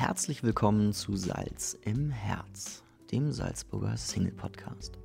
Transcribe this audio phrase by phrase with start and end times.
[0.00, 4.96] Herzlich willkommen zu Salz im Herz, dem Salzburger Single Podcast.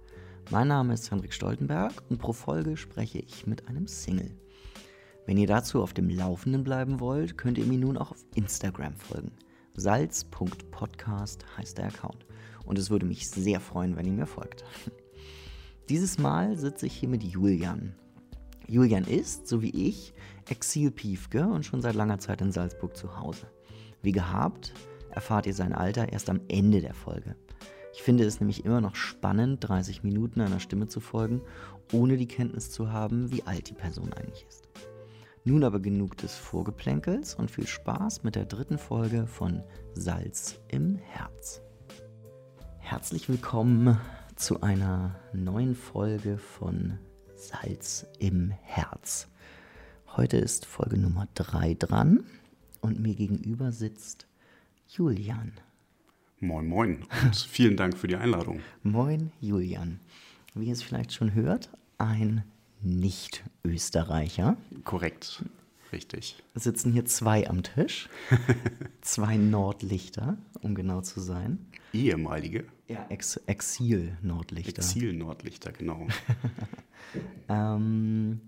[0.51, 4.37] Mein Name ist Hendrik Stoltenberg und pro Folge spreche ich mit einem Single.
[5.26, 8.96] Wenn ihr dazu auf dem Laufenden bleiben wollt, könnt ihr mir nun auch auf Instagram
[8.96, 9.31] folgen.
[9.74, 12.28] Salz.podcast heißt der Account.
[12.63, 14.63] Und es würde mich sehr freuen, wenn ihr mir folgt.
[15.89, 17.95] Dieses Mal sitze ich hier mit Julian.
[18.67, 20.13] Julian ist, so wie ich,
[20.50, 23.48] Exil-Piefke und schon seit langer Zeit in Salzburg zu Hause.
[24.03, 24.73] Wie gehabt,
[25.12, 27.38] erfahrt ihr sein Alter erst am Ende der Folge.
[27.93, 31.41] Ich finde es nämlich immer noch spannend, 30 Minuten einer Stimme zu folgen,
[31.93, 34.67] ohne die Kenntnis zu haben, wie alt die Person eigentlich ist.
[35.45, 40.98] Nun aber genug des Vorgeplänkels und viel Spaß mit der dritten Folge von Salz im
[40.98, 41.62] Herz.
[42.79, 43.98] Herzlich willkommen
[44.35, 46.99] zu einer neuen Folge von
[47.35, 49.29] Salz im Herz.
[50.17, 52.26] Heute ist Folge Nummer 3 dran
[52.84, 54.27] und mir gegenüber sitzt
[54.89, 55.53] Julian.
[56.39, 58.59] Moin, moin und vielen Dank für die Einladung.
[58.84, 59.99] Moin, Julian.
[60.53, 62.43] Wie ihr es vielleicht schon hört, ein
[62.81, 64.57] Nicht-Österreicher.
[64.83, 65.45] Korrekt,
[65.93, 66.43] richtig.
[66.53, 68.09] Es sitzen hier zwei am Tisch.
[69.01, 71.65] zwei Nordlichter, um genau zu sein.
[71.93, 72.65] Ehemalige.
[72.89, 74.81] Ja, Ex Exil-Nordlichter.
[74.81, 76.07] Exil-Nordlichter, genau.
[77.47, 78.41] ähm,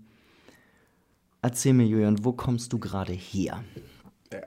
[1.40, 3.64] erzähl mir, Julian, wo kommst du gerade her?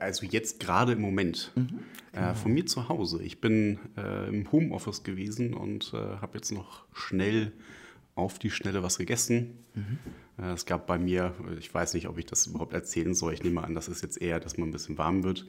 [0.00, 1.52] Also jetzt gerade im Moment.
[1.54, 1.80] Mhm,
[2.12, 2.30] genau.
[2.30, 3.22] äh, von mir zu Hause.
[3.22, 7.52] Ich bin äh, im Homeoffice gewesen und äh, habe jetzt noch schnell
[8.14, 9.58] auf die Schnelle was gegessen.
[9.74, 9.98] Mhm.
[10.38, 13.34] Äh, es gab bei mir, ich weiß nicht, ob ich das überhaupt erzählen soll.
[13.34, 15.46] Ich nehme an, das ist jetzt eher, dass man ein bisschen warm wird.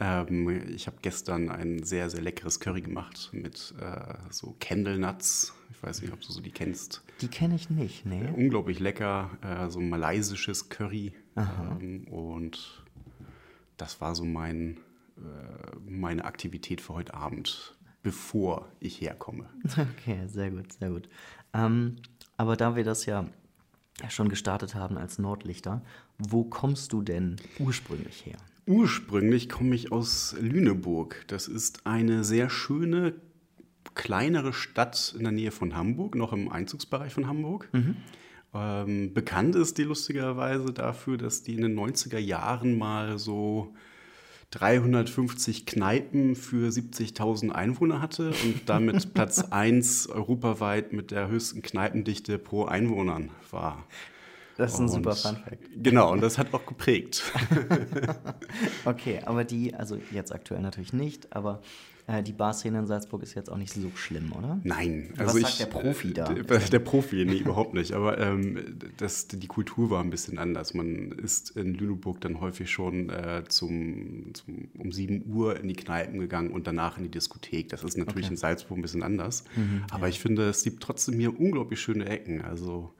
[0.00, 5.54] Ähm, ich habe gestern ein sehr, sehr leckeres Curry gemacht mit äh, so Candle Nuts.
[5.72, 7.02] Ich weiß nicht, ob du so die kennst.
[7.20, 8.32] Die kenne ich nicht, ne?
[8.36, 11.12] unglaublich lecker, äh, so ein malaysisches Curry.
[11.36, 12.77] Ähm, und
[13.78, 14.76] das war so mein,
[15.16, 19.48] äh, meine Aktivität für heute Abend, bevor ich herkomme.
[20.00, 21.08] Okay, sehr gut, sehr gut.
[21.54, 21.96] Ähm,
[22.36, 23.26] aber da wir das ja
[24.08, 25.82] schon gestartet haben als Nordlichter,
[26.18, 28.36] wo kommst du denn ursprünglich her?
[28.66, 31.24] Ursprünglich komme ich aus Lüneburg.
[31.28, 33.14] Das ist eine sehr schöne,
[33.94, 37.68] kleinere Stadt in der Nähe von Hamburg, noch im Einzugsbereich von Hamburg.
[37.72, 37.96] Mhm.
[38.54, 43.74] Ähm, bekannt ist die lustigerweise dafür, dass die in den 90er Jahren mal so
[44.50, 52.38] 350 Kneipen für 70.000 Einwohner hatte und damit Platz 1 europaweit mit der höchsten Kneipendichte
[52.38, 53.84] pro Einwohnern war.
[54.58, 55.68] Das ist ein und, super Fun Fact.
[55.76, 57.22] Genau, und das hat auch geprägt.
[58.84, 61.62] okay, aber die, also jetzt aktuell natürlich nicht, aber
[62.08, 64.58] äh, die Barszene in Salzburg ist jetzt auch nicht so schlimm, oder?
[64.64, 65.14] Nein.
[65.16, 66.24] Also Was sagt der Profi da?
[66.34, 67.92] Der, der Profi, nee, überhaupt nicht.
[67.92, 70.74] Aber ähm, das, die Kultur war ein bisschen anders.
[70.74, 75.76] Man ist in Lüneburg dann häufig schon äh, zum, zum, um 7 Uhr in die
[75.76, 77.68] Kneipen gegangen und danach in die Diskothek.
[77.68, 78.34] Das ist natürlich okay.
[78.34, 79.44] in Salzburg ein bisschen anders.
[79.54, 80.08] Mhm, aber ja.
[80.08, 82.42] ich finde, es gibt trotzdem hier unglaublich schöne Ecken.
[82.42, 82.92] Also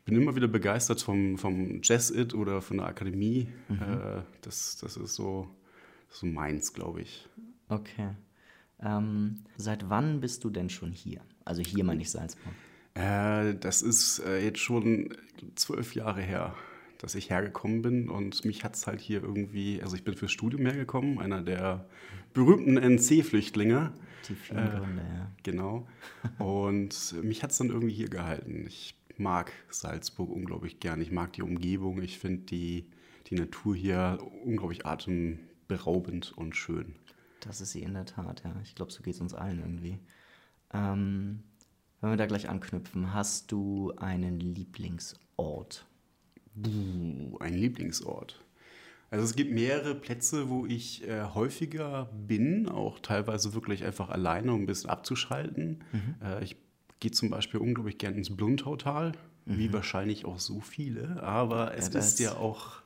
[0.00, 3.48] ich bin immer wieder begeistert vom, vom Jazz-It oder von der Akademie.
[3.68, 3.82] Mhm.
[3.82, 5.48] Äh, das, das ist so,
[6.08, 7.28] so meins, glaube ich.
[7.68, 8.08] Okay.
[8.82, 11.20] Ähm, seit wann bist du denn schon hier?
[11.44, 12.52] Also hier meine ich Salzburg.
[12.94, 15.14] Äh, das ist äh, jetzt schon
[15.54, 16.54] zwölf Jahre her,
[16.98, 20.32] dass ich hergekommen bin und mich hat es halt hier irgendwie, also ich bin fürs
[20.32, 21.86] Studium hergekommen, einer der
[22.32, 23.92] berühmten NC-Flüchtlinge.
[24.28, 25.30] Die vielen äh, Gründe, ja.
[25.42, 25.88] Genau.
[26.38, 28.64] Und mich hat es dann irgendwie hier gehalten.
[28.66, 31.00] Ich mag Salzburg unglaublich gern.
[31.00, 32.02] Ich mag die Umgebung.
[32.02, 32.90] Ich finde die,
[33.28, 36.96] die Natur hier unglaublich atemberaubend und schön.
[37.40, 38.54] Das ist sie in der Tat, ja.
[38.62, 39.98] Ich glaube, so geht es uns allen irgendwie.
[40.72, 41.44] Ähm,
[42.00, 45.86] wenn wir da gleich anknüpfen, hast du einen Lieblingsort?
[46.54, 48.42] Buh, ein Lieblingsort.
[49.10, 54.52] Also es gibt mehrere Plätze, wo ich äh, häufiger bin, auch teilweise wirklich einfach alleine,
[54.52, 55.82] um ein bisschen abzuschalten.
[55.92, 56.14] Mhm.
[56.22, 56.56] Äh, ich
[57.00, 59.12] gehe zum Beispiel unglaublich gern ins Blundtautal,
[59.46, 59.58] mhm.
[59.58, 62.80] wie wahrscheinlich auch so viele, aber es ja, ist ja auch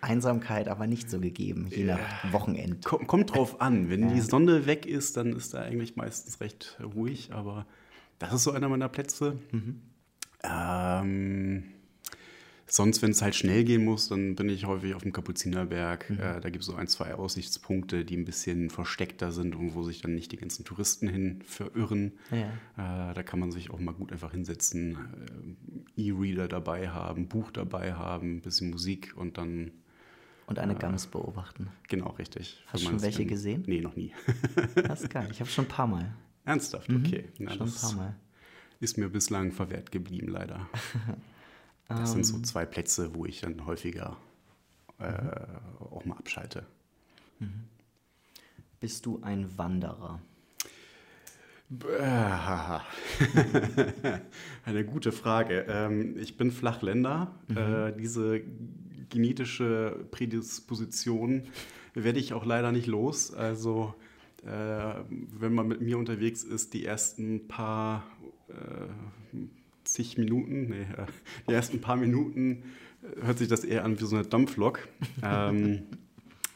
[0.00, 1.98] Einsamkeit aber nicht so gegeben, je ja.
[1.98, 2.84] nach Wochenend.
[2.84, 3.90] Kommt, kommt drauf an.
[3.90, 4.14] Wenn ja.
[4.14, 7.66] die Sonne weg ist, dann ist da eigentlich meistens recht ruhig, aber
[8.18, 9.38] das ist so einer meiner Plätze.
[9.52, 9.82] Mhm.
[10.42, 11.64] Ähm,
[12.70, 16.08] sonst, wenn es halt schnell gehen muss, dann bin ich häufig auf dem Kapuzinerberg.
[16.10, 16.20] Mhm.
[16.20, 19.82] Äh, da gibt es so ein, zwei Aussichtspunkte, die ein bisschen versteckter sind und wo
[19.82, 22.12] sich dann nicht die ganzen Touristen hin verirren.
[22.30, 23.10] Ja.
[23.10, 24.96] Äh, da kann man sich auch mal gut einfach hinsetzen,
[25.96, 29.72] äh, E-Reader dabei haben, Buch dabei haben, ein bisschen Musik und dann
[30.46, 31.68] und eine Gams beobachten.
[31.88, 32.64] Genau, richtig.
[32.66, 33.62] Hast du schon welche gesehen?
[33.68, 34.12] Nee, noch nie.
[34.74, 35.28] das ist geil.
[35.30, 36.12] Ich habe schon ein paar Mal.
[36.44, 36.88] Ernsthaft?
[36.88, 37.04] Mhm.
[37.06, 37.28] Okay.
[37.38, 38.16] Mhm, Na, schon ein paar Mal.
[38.80, 40.68] Ist mir bislang verwehrt geblieben, leider.
[41.96, 42.44] Das sind so ähm.
[42.44, 44.16] zwei Plätze, wo ich dann häufiger
[44.98, 45.86] äh, mhm.
[45.90, 46.64] auch mal abschalte.
[47.38, 47.64] Mhm.
[48.78, 50.20] Bist du ein Wanderer?
[54.64, 55.66] Eine gute Frage.
[55.68, 57.34] Ähm, ich bin Flachländer.
[57.48, 57.56] Mhm.
[57.56, 58.40] Äh, diese
[59.08, 61.44] genetische Prädisposition
[61.94, 63.32] werde ich auch leider nicht los.
[63.32, 63.94] Also
[64.44, 68.04] äh, wenn man mit mir unterwegs ist, die ersten paar
[68.48, 69.36] äh,
[69.92, 70.86] zig Minuten, nee,
[71.48, 72.64] die ersten paar Minuten
[73.22, 74.86] hört sich das eher an wie so eine Dampflok.
[75.22, 75.82] ähm,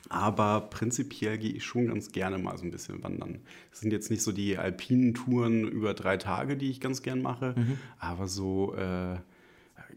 [0.08, 3.40] aber prinzipiell gehe ich schon ganz gerne mal so ein bisschen wandern.
[3.72, 7.22] Es sind jetzt nicht so die alpinen Touren über drei Tage, die ich ganz gern
[7.22, 7.78] mache, mhm.
[7.98, 9.16] aber so äh,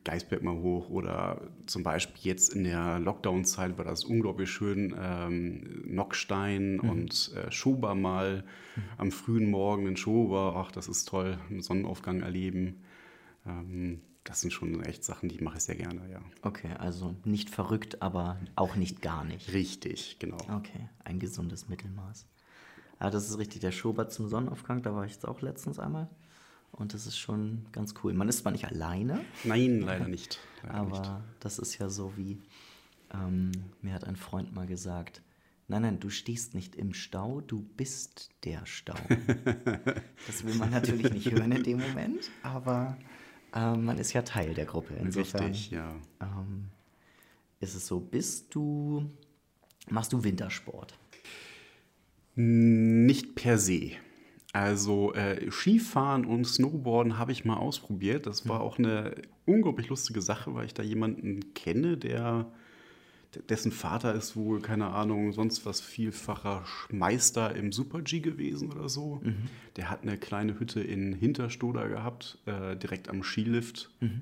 [0.04, 5.84] Geisberg mal hoch oder zum Beispiel jetzt in der Lockdown-Zeit war das unglaublich schön, ähm,
[5.86, 6.90] Nockstein mhm.
[6.90, 8.46] und äh, Schober mal
[8.76, 8.82] mhm.
[8.98, 12.78] am frühen Morgen in Schober, ach, das ist toll, einen Sonnenaufgang erleben.
[13.48, 16.22] Ähm, das sind schon echt Sachen, die mache ich sehr gerne, ja.
[16.42, 19.54] Okay, also nicht verrückt, aber auch nicht gar nicht.
[19.54, 20.38] Richtig, genau.
[20.54, 22.26] Okay, ein gesundes Mittelmaß.
[23.00, 26.10] Ja, das ist richtig, der Schobert zum Sonnenaufgang, da war ich jetzt auch letztens einmal.
[26.72, 28.14] Und das ist schon ganz cool.
[28.14, 29.24] Man ist zwar nicht alleine.
[29.46, 30.40] Nein, leider nicht.
[30.64, 31.12] Leider aber nicht.
[31.40, 32.42] das ist ja so wie,
[33.14, 33.52] ähm,
[33.82, 35.22] mir hat ein Freund mal gesagt,
[35.70, 38.98] nein, nein, du stehst nicht im Stau, du bist der Stau.
[40.28, 42.98] das will man natürlich nicht hören in dem Moment, aber
[43.56, 44.94] ähm, man ist ja Teil der Gruppe.
[45.00, 45.96] Insofern Richtig, ja.
[46.22, 46.70] Ähm,
[47.60, 49.10] ist es so, bist du,
[49.90, 50.98] machst du Wintersport?
[52.36, 53.92] Nicht per se.
[54.54, 58.26] Also äh, Skifahren und Snowboarden habe ich mal ausprobiert.
[58.26, 58.66] Das war mhm.
[58.66, 59.16] auch eine
[59.46, 62.52] unglaublich lustige Sache, weil ich da jemanden kenne, der
[63.50, 69.22] dessen Vater ist wohl, keine Ahnung, sonst was vielfacher Meister im Super-G gewesen oder so.
[69.24, 69.50] Mhm.
[69.76, 73.90] Der hat eine kleine Hütte in Hinterstoder gehabt, äh, direkt am Skilift.
[74.00, 74.22] Mhm.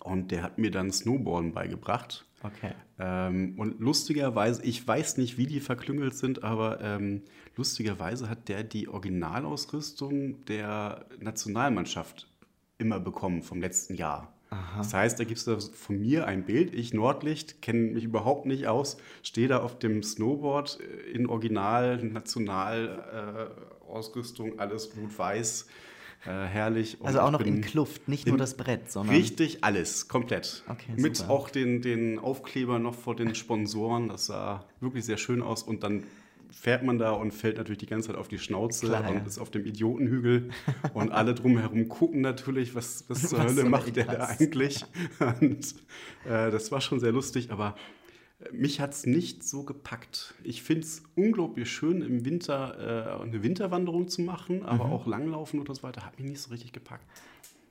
[0.00, 2.24] Und der hat mir dann Snowboarden beigebracht.
[2.42, 2.72] Okay.
[2.98, 7.22] Ähm, und lustigerweise, ich weiß nicht, wie die verklüngelt sind, aber ähm,
[7.56, 12.28] lustigerweise hat der die Originalausrüstung der Nationalmannschaft
[12.78, 14.32] immer bekommen vom letzten Jahr.
[14.50, 14.78] Aha.
[14.78, 18.66] Das heißt, da gibt es von mir ein Bild, ich Nordlicht, kenne mich überhaupt nicht
[18.66, 25.66] aus, stehe da auf dem Snowboard äh, in Original, National äh, Ausrüstung, alles blut-weiß,
[26.24, 27.00] äh, herrlich.
[27.00, 29.14] Und also auch noch in Kluft, nicht nur das Brett, sondern...
[29.14, 30.64] Richtig, alles, komplett.
[30.68, 31.30] Okay, Mit super.
[31.30, 35.82] auch den, den Aufkleber noch vor den Sponsoren, das sah wirklich sehr schön aus und
[35.82, 36.04] dann
[36.50, 39.24] fährt man da und fällt natürlich die ganze Zeit auf die Schnauze Klar, und ja.
[39.24, 40.50] ist auf dem Idiotenhügel.
[40.94, 44.84] und alle drumherum gucken natürlich, was, was zur was Hölle macht der da eigentlich.
[45.40, 45.74] Und
[46.24, 47.76] äh, das war schon sehr lustig, aber
[48.40, 50.34] äh, mich hat es nicht so gepackt.
[50.42, 54.92] Ich finde es unglaublich schön, im Winter äh, eine Winterwanderung zu machen, aber mhm.
[54.92, 57.06] auch Langlaufen oder so weiter hat mich nicht so richtig gepackt.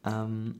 [0.06, 0.56] Ähm,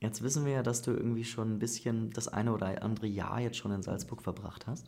[0.00, 3.40] jetzt wissen wir ja, dass du irgendwie schon ein bisschen das eine oder andere Jahr
[3.40, 4.86] jetzt schon in Salzburg verbracht hast.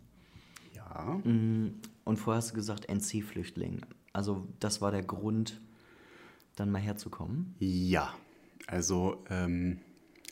[0.75, 1.21] Ja.
[1.25, 3.83] Mm, und vorher hast du gesagt NC-Flüchtling.
[4.12, 5.61] Also das war der Grund,
[6.57, 7.55] dann mal herzukommen?
[7.61, 8.12] Ja.
[8.67, 9.79] Also, ähm,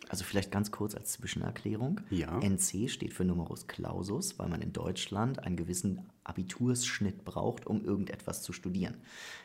[0.09, 2.01] also vielleicht ganz kurz als Zwischenerklärung.
[2.11, 2.41] Ja.
[2.41, 8.43] NC steht für Numerus Clausus, weil man in Deutschland einen gewissen Abitursschnitt braucht, um irgendetwas
[8.43, 8.97] zu studieren.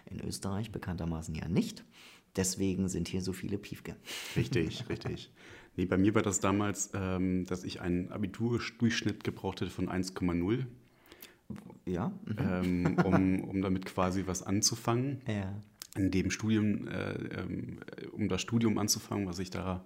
[0.08, 1.86] In Österreich bekanntermaßen ja nicht.
[2.36, 3.96] Deswegen sind hier so viele Piefke.
[4.36, 5.32] Richtig, richtig.
[5.76, 10.66] Nee, bei mir war das damals, ähm, dass ich einen Abiturdurchschnitt gebraucht hätte von 1,0
[11.86, 12.12] ja.
[12.26, 12.38] Mhm.
[12.40, 15.22] Ähm, um, um damit quasi was anzufangen.
[15.28, 15.54] Ja.
[15.96, 17.80] In dem Studium, äh, ähm,
[18.12, 19.86] um das Studium anzufangen, was ich da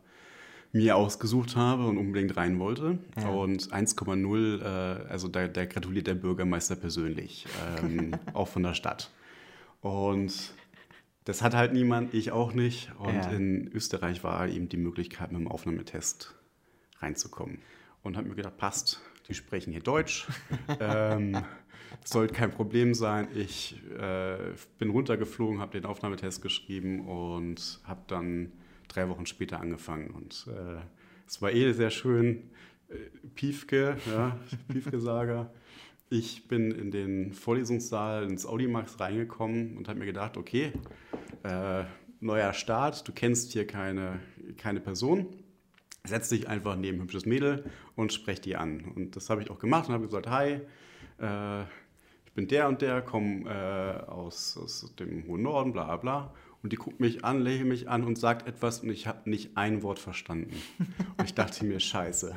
[0.71, 2.99] mir ausgesucht habe und unbedingt rein wollte.
[3.17, 3.29] Ja.
[3.29, 4.65] Und 1,0, äh,
[5.07, 7.45] also da, da, gratuliert der Bürgermeister persönlich,
[7.81, 9.11] ähm, auch von der Stadt.
[9.81, 10.53] Und
[11.25, 12.91] das hat halt niemand, ich auch nicht.
[12.99, 13.29] Und ja.
[13.31, 16.35] in Österreich war eben die Möglichkeit, mit dem Aufnahmetest
[16.99, 17.59] reinzukommen.
[18.03, 20.27] Und habe mir gedacht, passt, die sprechen hier Deutsch.
[20.79, 21.37] ähm,
[22.03, 23.27] sollte kein Problem sein.
[23.35, 24.37] Ich äh,
[24.77, 28.51] bin runtergeflogen, habe den Aufnahmetest geschrieben und habe dann
[28.87, 30.11] drei Wochen später angefangen.
[30.11, 30.81] Und äh,
[31.27, 32.49] es war eh sehr schön.
[32.89, 32.95] Äh,
[33.35, 34.37] Piefke, ja,
[34.69, 35.51] Piefke-Sager.
[36.09, 40.71] Ich bin in den Vorlesungssaal ins Audimax reingekommen und habe mir gedacht, okay,
[41.43, 41.83] äh,
[42.21, 44.21] neuer Start, du kennst hier keine,
[44.57, 45.27] keine Person
[46.07, 48.91] setz dich einfach neben ein hübsches Mädel und sprech die an.
[48.95, 50.59] Und das habe ich auch gemacht und habe gesagt, hi,
[51.19, 51.61] äh,
[52.25, 56.33] ich bin der und der, komme äh, aus, aus, dem hohen Norden, bla bla.
[56.63, 59.55] Und die guckt mich an, lächelt mich an und sagt etwas und ich habe nicht
[59.55, 60.55] ein Wort verstanden.
[61.17, 62.35] Und ich dachte mir, scheiße.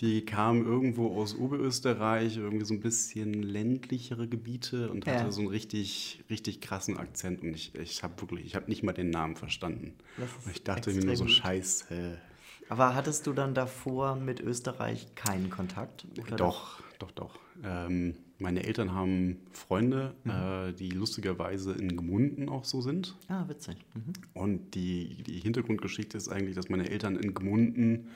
[0.00, 5.32] Die kam irgendwo aus Oberösterreich, irgendwie so ein bisschen ländlichere Gebiete und hatte ja.
[5.32, 7.42] so einen richtig, richtig krassen Akzent.
[7.42, 9.94] Und ich, ich habe wirklich, ich habe nicht mal den Namen verstanden.
[10.16, 12.20] Und ich dachte mir nur so, scheiße.
[12.68, 16.06] Aber hattest du dann davor mit Österreich keinen Kontakt?
[16.20, 16.36] Oder?
[16.36, 17.38] Doch, doch, doch.
[17.64, 20.30] Ähm, meine Eltern haben Freunde, Mhm.
[20.30, 23.16] äh, die lustigerweise in Gmunden auch so sind.
[23.28, 23.76] Ah, witzig.
[23.94, 24.12] Mhm.
[24.34, 28.08] Und die, die Hintergrundgeschichte ist eigentlich, dass meine Eltern in Gmunden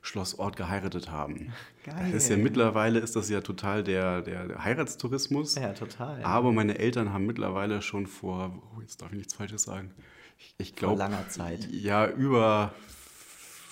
[0.00, 1.52] Schlossort geheiratet haben.
[1.84, 2.12] Geil.
[2.12, 5.56] Das ist ja mittlerweile ist das ja total der, der, Heiratstourismus.
[5.56, 6.22] Ja, total.
[6.22, 9.90] Aber meine Eltern haben mittlerweile schon vor, oh, jetzt darf ich nichts Falsches sagen.
[10.38, 10.98] Ich, ich Vor glaube.
[11.00, 11.68] langer Zeit.
[11.72, 12.72] Ja, über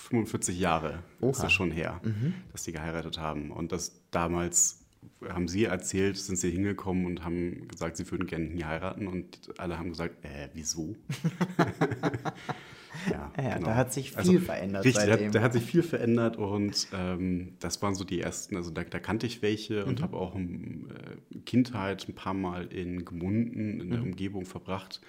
[0.07, 1.31] 45 Jahre Oha.
[1.31, 2.33] ist das schon her, Mhm.
[2.51, 3.51] dass die geheiratet haben.
[3.51, 4.83] Und das damals
[5.29, 9.07] haben sie erzählt, sind sie hingekommen und haben gesagt, sie würden gerne hier heiraten.
[9.07, 10.95] Und alle haben gesagt, äh, wieso?
[13.11, 16.87] ja, Ja, da hat sich viel verändert Richtig, da, da hat sich viel verändert und
[16.93, 19.87] ähm, das waren so die ersten, also da, da kannte ich welche Mhm.
[19.89, 20.87] und habe auch ähm,
[21.33, 24.07] äh, Kindheit ein paar Mal in Gmunden, in der Mhm.
[24.07, 25.01] Umgebung verbracht.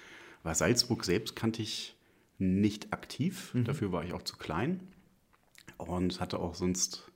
[0.43, 1.95] Aber Salzburg selbst kannte ich
[2.39, 3.65] nicht aktiv, Mhm.
[3.65, 4.79] dafür war ich auch zu klein
[5.77, 7.11] und hatte auch sonst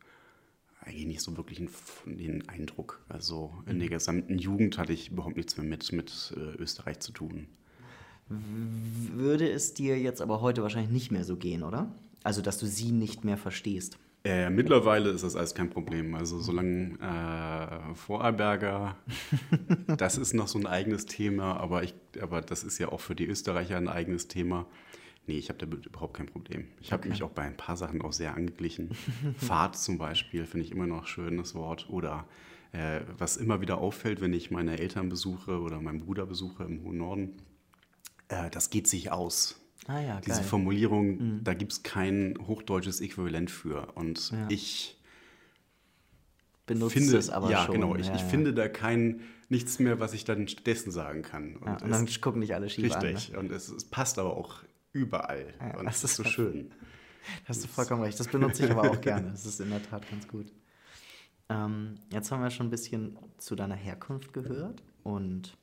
[0.81, 1.69] eigentlich nicht so wirklich einen,
[2.17, 2.99] den Eindruck.
[3.07, 3.79] Also in Mhm.
[3.79, 7.47] der gesamten Jugend hatte ich überhaupt nichts mehr mit, mit äh, Österreich zu tun.
[8.29, 11.93] Würde es dir jetzt aber heute wahrscheinlich nicht mehr so gehen, oder?
[12.23, 13.97] Also, dass du sie nicht mehr verstehst.
[14.25, 16.15] Äh, mittlerweile ist das alles kein Problem.
[16.15, 18.95] Also solange äh, Vorarlberger,
[19.97, 23.15] das ist noch so ein eigenes Thema, aber, ich, aber das ist ja auch für
[23.15, 24.65] die Österreicher ein eigenes Thema.
[25.25, 26.67] Nee, ich habe da überhaupt kein Problem.
[26.81, 27.09] Ich habe Okay.
[27.09, 28.89] mich auch bei ein paar Sachen auch sehr angeglichen.
[29.37, 31.89] Fahrt zum Beispiel finde ich immer noch schön, das Wort.
[31.89, 32.27] Oder
[32.73, 36.83] äh, was immer wieder auffällt, wenn ich meine Eltern besuche oder meinen Bruder besuche im
[36.83, 37.33] hohen Norden,
[38.27, 39.59] äh, das geht sich aus.
[39.87, 40.43] Ah ja, Diese geil.
[40.45, 40.49] Mhm.
[40.49, 43.91] Formulierung, da gibt es kein hochdeutsches Äquivalent für.
[43.95, 44.47] Und Ja.
[44.49, 44.97] ich
[46.65, 47.75] Benutzt finde, es aber ja, schon.
[47.75, 48.27] genau, ich, ja, ich ja.
[48.27, 51.57] finde da kein, nichts mehr, was ich dann stattdessen sagen kann.
[51.57, 53.33] Und, Ja, und dann gucken dich alle schief richtig, an.
[53.33, 53.39] Ne?
[53.39, 54.63] und es, es passt aber auch
[54.93, 55.53] überall.
[55.59, 56.71] Ja, und das ist so schön.
[57.45, 58.19] Hast du vollkommen recht.
[58.19, 59.31] Das benutze ich aber auch gerne.
[59.31, 60.53] Das ist in der Tat ganz gut.
[61.49, 65.57] Ähm, jetzt haben wir schon ein bisschen zu deiner Herkunft gehört und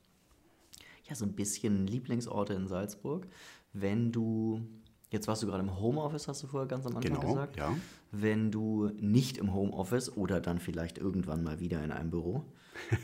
[1.07, 3.27] ja, so ein bisschen Lieblingsorte in Salzburg.
[3.73, 4.61] Wenn du,
[5.09, 7.57] jetzt warst du gerade im Homeoffice, hast du vorher ganz am Anfang Genau, gesagt.
[7.57, 7.75] ja.
[8.11, 12.43] Wenn du nicht im Homeoffice oder dann vielleicht irgendwann mal wieder in einem Büro,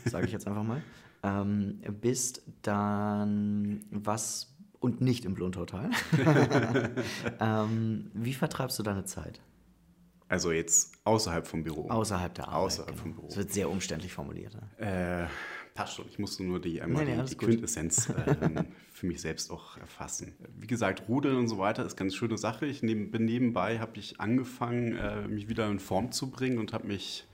[0.04, 0.82] sage ich jetzt einfach mal,
[1.22, 5.90] ähm, bist, dann was und nicht im Blundhotel.
[7.40, 9.40] ähm, wie vertreibst du deine Zeit?
[10.28, 11.88] Also jetzt außerhalb vom Büro.
[11.88, 12.66] Außerhalb der Arbeit.
[12.66, 13.26] Außerhalb vom Büro.
[13.28, 14.54] Das wird sehr umständlich formuliert.
[14.54, 15.26] Ne?
[15.26, 15.26] Äh,
[15.74, 16.06] passt schon.
[16.10, 17.36] Ich musste nur die einmal Nee, nee, die, die.
[17.36, 20.34] Quintessenz ähm, für mich selbst auch erfassen.
[20.58, 22.66] Wie gesagt, Rudeln und so weiter ist ganz schöne Sache.
[22.66, 26.74] Ich neben, bin nebenbei habe ich angefangen, äh, mich wieder in Form zu bringen und
[26.74, 27.26] habe mich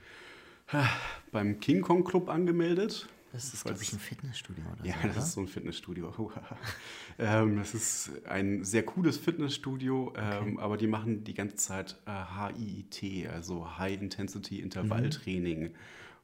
[0.71, 0.83] äh,
[1.31, 3.09] beim King Kong Club angemeldet.
[3.35, 5.07] Das ist, glaube ich, ein Fitnessstudio oder Ja, so.
[5.07, 5.23] das oder?
[5.25, 6.31] ist so ein Fitnessstudio.
[7.19, 12.11] ähm, das ist ein sehr cooles Fitnessstudio, ähm, aber die machen die ganze Zeit äh,
[12.53, 15.71] HIIT, also High Intensity Intervalltraining.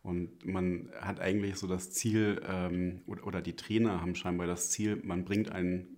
[0.04, 4.72] Und man hat eigentlich so das Ziel, ähm, oder, oder die Trainer haben scheinbar das
[4.72, 5.98] Ziel, man bringt einen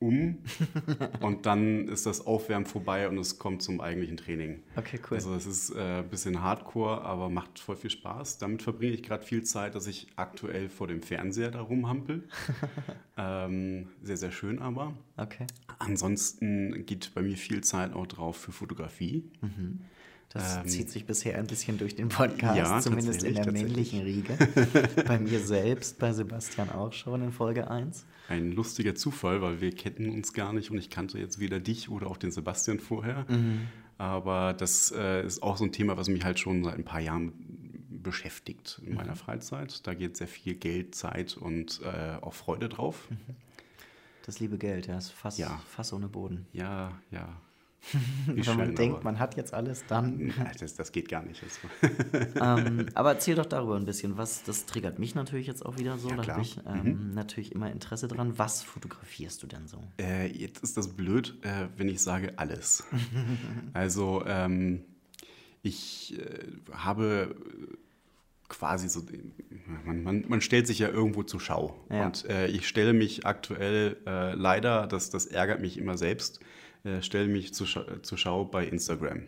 [0.00, 0.38] um
[1.20, 4.62] und dann ist das Aufwärmen vorbei und es kommt zum eigentlichen Training.
[4.76, 5.16] Okay, cool.
[5.16, 8.38] Also es ist äh, ein bisschen Hardcore, aber macht voll viel Spaß.
[8.38, 12.28] Damit verbringe ich gerade viel Zeit, dass ich aktuell vor dem Fernseher da rumhampel.
[13.16, 14.94] ähm, sehr, sehr schön aber.
[15.16, 15.46] Okay.
[15.78, 19.30] Ansonsten geht bei mir viel Zeit auch drauf für Fotografie.
[20.30, 24.02] Das Ähm, zieht sich bisher ein bisschen durch den Podcast, ja, zumindest in der männlichen
[24.02, 24.36] Riege.
[25.06, 28.04] bei mir selbst, bei Sebastian auch schon in Folge 1.
[28.28, 31.88] Ein lustiger Zufall, weil wir kennen uns gar nicht und ich kannte jetzt weder dich
[31.88, 33.24] oder auch den Sebastian vorher.
[33.96, 37.00] Aber das äh, ist auch so ein Thema, was mich halt schon seit ein paar
[37.00, 37.32] Jahren
[37.90, 39.86] beschäftigt in meiner Freizeit.
[39.86, 43.08] Da geht sehr viel Geld, Zeit und äh, auch Freude drauf.
[44.26, 45.60] Das liebe Geld, ja, ist fast, Ja.
[45.66, 46.46] fast ohne Boden.
[46.52, 47.28] Ja, ja.
[48.26, 50.32] Wenn man denkt, man hat jetzt alles, dann.
[50.60, 51.42] das, das geht gar nicht.
[51.42, 51.58] Das,
[52.40, 54.16] ähm, aber erzähl doch darüber ein bisschen.
[54.16, 56.10] Was, das triggert mich natürlich jetzt auch wieder so.
[56.10, 58.38] Ja, da habe ich ähm, natürlich immer Interesse dran.
[58.38, 59.82] Was fotografierst du denn so?
[60.00, 62.84] Äh, jetzt ist das blöd, äh, wenn ich sage alles.
[63.72, 64.84] also ähm,
[65.62, 67.34] ich äh, habe
[68.48, 69.02] quasi so,
[69.84, 71.78] man, man, man stellt sich ja irgendwo zur Schau.
[71.90, 72.06] Ja.
[72.06, 76.40] Und äh, ich stelle mich aktuell äh, leider, das, das ärgert mich immer selbst,
[76.84, 79.22] äh, stelle mich zur Schau, zur Schau bei Instagram.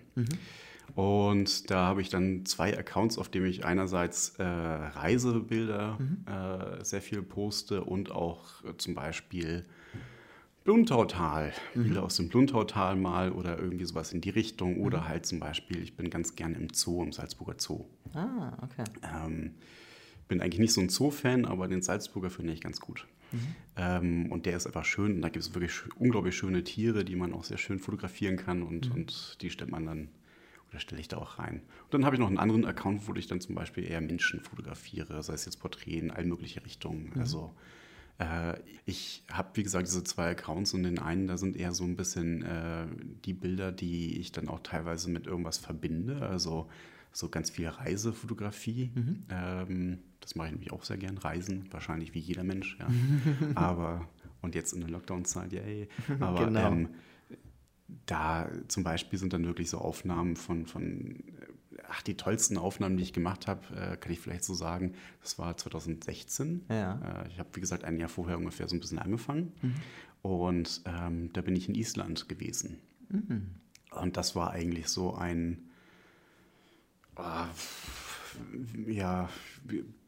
[0.94, 7.00] Und da habe ich dann zwei Accounts, auf denen ich einerseits äh, Reisebilder äh, sehr
[7.00, 9.64] viel poste und auch äh, zum Beispiel
[10.64, 14.80] Bluntautal, Bilder aus dem Bluntautal mal oder irgendwie sowas in die Richtung.
[14.82, 17.86] Oder halt zum Beispiel, ich bin ganz gerne im Zoo, im Salzburger Zoo.
[18.12, 18.84] Ah, okay.
[19.02, 19.54] Ähm,
[20.28, 23.06] bin eigentlich nicht so ein Zoo-Fan, aber den Salzburger finde ich ganz gut.
[23.76, 25.16] Ähm, und der ist einfach schön.
[25.16, 28.62] Und da gibt es wirklich unglaublich schöne Tiere, die man auch sehr schön fotografieren kann.
[28.62, 30.08] Und, und die stellt man dann,
[30.70, 31.62] Oder stelle ich da auch rein.
[31.84, 34.40] Und dann habe ich noch einen anderen Account, wo ich dann zum Beispiel eher Menschen
[34.40, 37.10] fotografiere, sei es jetzt Porträts in all mögliche Richtungen.
[37.14, 37.20] Mhm.
[37.20, 37.54] Also
[38.18, 41.84] äh, ich habe, wie gesagt, diese zwei Accounts und den einen, da sind eher so
[41.84, 42.86] ein bisschen äh,
[43.24, 46.22] die Bilder, die ich dann auch teilweise mit irgendwas verbinde.
[46.26, 46.68] Also
[47.12, 48.90] so ganz viel Reisefotografie.
[48.94, 49.24] Mhm.
[49.30, 51.18] Ähm, das mache ich nämlich auch sehr gern.
[51.18, 52.88] Reisen, wahrscheinlich wie jeder Mensch, ja.
[53.54, 54.08] Aber,
[54.42, 55.88] und jetzt in der Lockdown-Zeit, yay.
[56.20, 56.68] Aber genau.
[56.68, 56.88] ähm,
[58.06, 61.16] da zum Beispiel sind dann wirklich so Aufnahmen von, von
[61.88, 65.38] ach, die tollsten Aufnahmen, die ich gemacht habe, äh, kann ich vielleicht so sagen, das
[65.38, 66.66] war 2016.
[66.68, 67.24] Ja.
[67.24, 69.52] Äh, ich habe, wie gesagt, ein Jahr vorher ungefähr so ein bisschen angefangen.
[69.60, 69.74] Mhm.
[70.22, 72.78] Und ähm, da bin ich in Island gewesen.
[73.08, 73.46] Mhm.
[73.90, 75.69] Und das war eigentlich so ein, äh,
[78.86, 79.28] ja,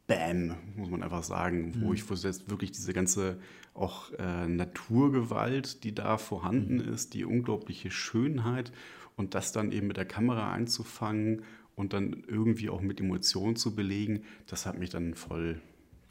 [0.07, 1.95] Bam, muss man einfach sagen, wo mhm.
[1.95, 3.39] ich jetzt wirklich diese ganze
[3.75, 6.93] auch äh, Naturgewalt, die da vorhanden mhm.
[6.93, 8.73] ist, die unglaubliche Schönheit
[9.17, 11.43] und das dann eben mit der Kamera einzufangen
[11.77, 15.61] und dann irgendwie auch mit Emotionen zu belegen, das hat mich dann voll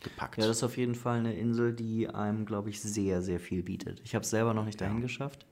[0.01, 0.37] gepackt.
[0.37, 3.61] Ja, das ist auf jeden Fall eine Insel, die einem, glaube ich, sehr, sehr viel
[3.61, 4.01] bietet.
[4.03, 5.01] Ich habe es selber noch nicht dahin ja.
[5.03, 5.45] geschafft,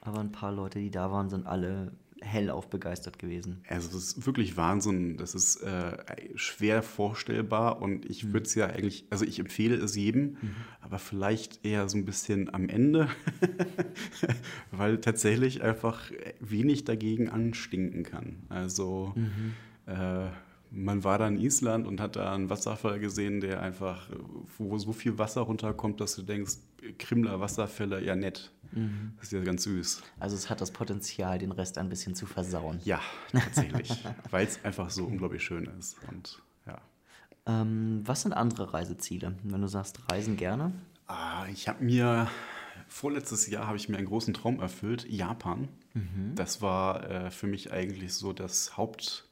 [0.00, 3.62] aber ein paar Leute, die da waren, sind alle hellauf begeistert gewesen.
[3.68, 5.16] Also das ist wirklich Wahnsinn.
[5.16, 5.96] Das ist äh,
[6.34, 8.32] schwer vorstellbar und ich mhm.
[8.32, 10.56] würde es ja eigentlich, also ich empfehle es jedem, mhm.
[10.80, 13.08] aber vielleicht eher so ein bisschen am Ende,
[14.70, 16.10] weil tatsächlich einfach
[16.40, 18.42] wenig dagegen anstinken kann.
[18.48, 19.54] Also mhm.
[19.86, 20.28] äh,
[20.70, 24.08] man war da in Island und hat da einen Wasserfall gesehen, der einfach,
[24.58, 26.56] wo so viel Wasser runterkommt, dass du denkst,
[26.98, 28.52] Krimler Wasserfälle, ja nett.
[28.72, 29.12] Mhm.
[29.16, 30.02] Das ist ja ganz süß.
[30.20, 32.80] Also es hat das Potenzial, den Rest ein bisschen zu versauen.
[32.84, 33.00] Ja,
[33.32, 34.04] tatsächlich.
[34.30, 35.96] Weil es einfach so unglaublich schön ist.
[36.10, 36.80] Und ja.
[37.46, 40.72] Ähm, was sind andere Reiseziele, wenn du sagst, reisen gerne?
[41.06, 42.28] Ah, ich habe mir
[42.88, 45.68] vorletztes Jahr habe ich mir einen großen Traum erfüllt, Japan.
[45.94, 46.34] Mhm.
[46.34, 49.27] Das war äh, für mich eigentlich so das Haupt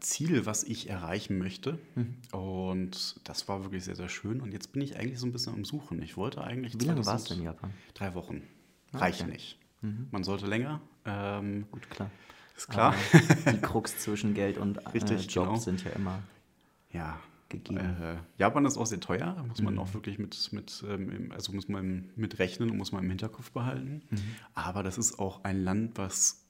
[0.00, 1.78] Ziel, was ich erreichen möchte.
[1.94, 2.16] Mhm.
[2.32, 4.40] Und das war wirklich sehr, sehr schön.
[4.40, 6.02] Und jetzt bin ich eigentlich so ein bisschen am Suchen.
[6.02, 6.78] Ich wollte eigentlich.
[6.78, 7.70] Wie lange warst du in Japan?
[7.94, 8.42] Drei Wochen.
[8.92, 9.30] Ah, Reicht okay.
[9.30, 9.58] nicht.
[9.82, 10.08] Mhm.
[10.10, 10.80] Man sollte länger.
[11.04, 12.10] Ähm, Gut, klar.
[12.56, 12.94] Ist klar.
[13.52, 15.58] die Krux zwischen Geld und äh, Richtig, Job genau.
[15.58, 16.22] sind ja immer.
[16.90, 17.78] Ja, gegeben.
[17.78, 19.80] Äh, Japan ist auch sehr teuer, da muss man mhm.
[19.80, 23.50] auch wirklich mit, mit ähm, also muss man mit rechnen und muss man im Hinterkopf
[23.52, 24.02] behalten.
[24.10, 24.18] Mhm.
[24.54, 26.45] Aber das ist auch ein Land, was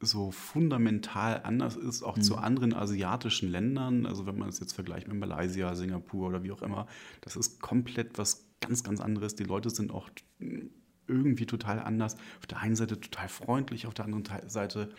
[0.00, 2.22] so fundamental anders ist, auch mhm.
[2.22, 4.06] zu anderen asiatischen Ländern.
[4.06, 6.86] Also wenn man es jetzt vergleicht mit Malaysia, Singapur oder wie auch immer,
[7.20, 9.34] das ist komplett was ganz, ganz anderes.
[9.34, 10.08] Die Leute sind auch
[11.08, 12.16] irgendwie total anders.
[12.38, 14.90] Auf der einen Seite total freundlich, auf der anderen Seite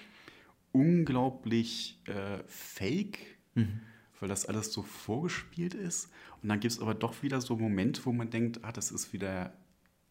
[0.71, 3.19] unglaublich äh, fake,
[3.55, 3.79] mhm.
[4.19, 6.09] weil das alles so vorgespielt ist.
[6.41, 9.13] Und dann gibt es aber doch wieder so Momente, wo man denkt, ah, das ist
[9.13, 9.53] wieder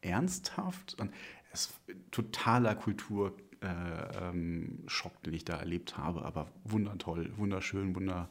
[0.01, 0.97] ernsthaft.
[0.99, 1.13] Und
[1.53, 7.95] es ist totaler Kultur äh, ähm, Schock, den ich da erlebt habe, aber wundertoll, wunderschön,
[7.95, 8.29] wunder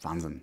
[0.00, 0.42] Wahnsinn.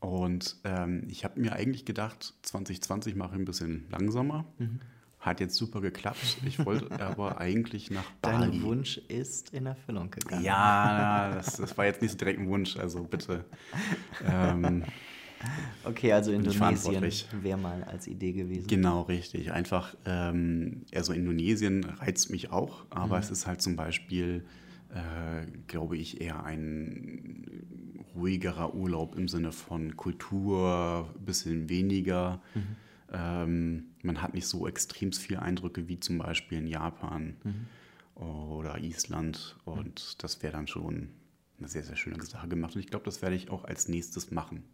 [0.00, 4.44] Und ähm, ich habe mir eigentlich gedacht, 2020 mache ich ein bisschen langsamer.
[4.58, 4.80] Mhm.
[5.18, 6.38] Hat jetzt super geklappt.
[6.44, 8.50] Ich wollte aber eigentlich nach Bali.
[8.50, 10.44] Dein Wunsch ist in Erfüllung gegangen.
[10.44, 13.44] Ja, das, das war jetzt nicht so direkt ein Wunsch, also bitte.
[14.24, 14.84] ähm,
[15.84, 17.02] Okay, also Indonesien
[17.42, 18.66] wäre mal als Idee gewesen.
[18.66, 19.52] Genau, richtig.
[19.52, 23.22] Einfach, ähm, also Indonesien reizt mich auch, aber mhm.
[23.22, 24.44] es ist halt zum Beispiel,
[24.90, 27.46] äh, glaube ich, eher ein
[28.16, 32.40] ruhigerer Urlaub im Sinne von Kultur, ein bisschen weniger.
[32.54, 32.62] Mhm.
[33.12, 38.22] Ähm, man hat nicht so extrem viele Eindrücke wie zum Beispiel in Japan mhm.
[38.22, 41.10] oder Island und das wäre dann schon
[41.58, 42.74] eine sehr, sehr schöne Sache gemacht.
[42.74, 44.64] Und ich glaube, das werde ich auch als nächstes machen.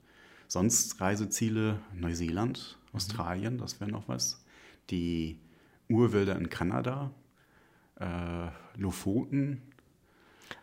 [0.53, 2.97] Sonst Reiseziele Neuseeland, mhm.
[2.97, 4.45] Australien, das wäre noch was.
[4.91, 5.39] Die
[5.89, 7.11] Urwälder in Kanada,
[7.99, 9.63] äh, Lofoten.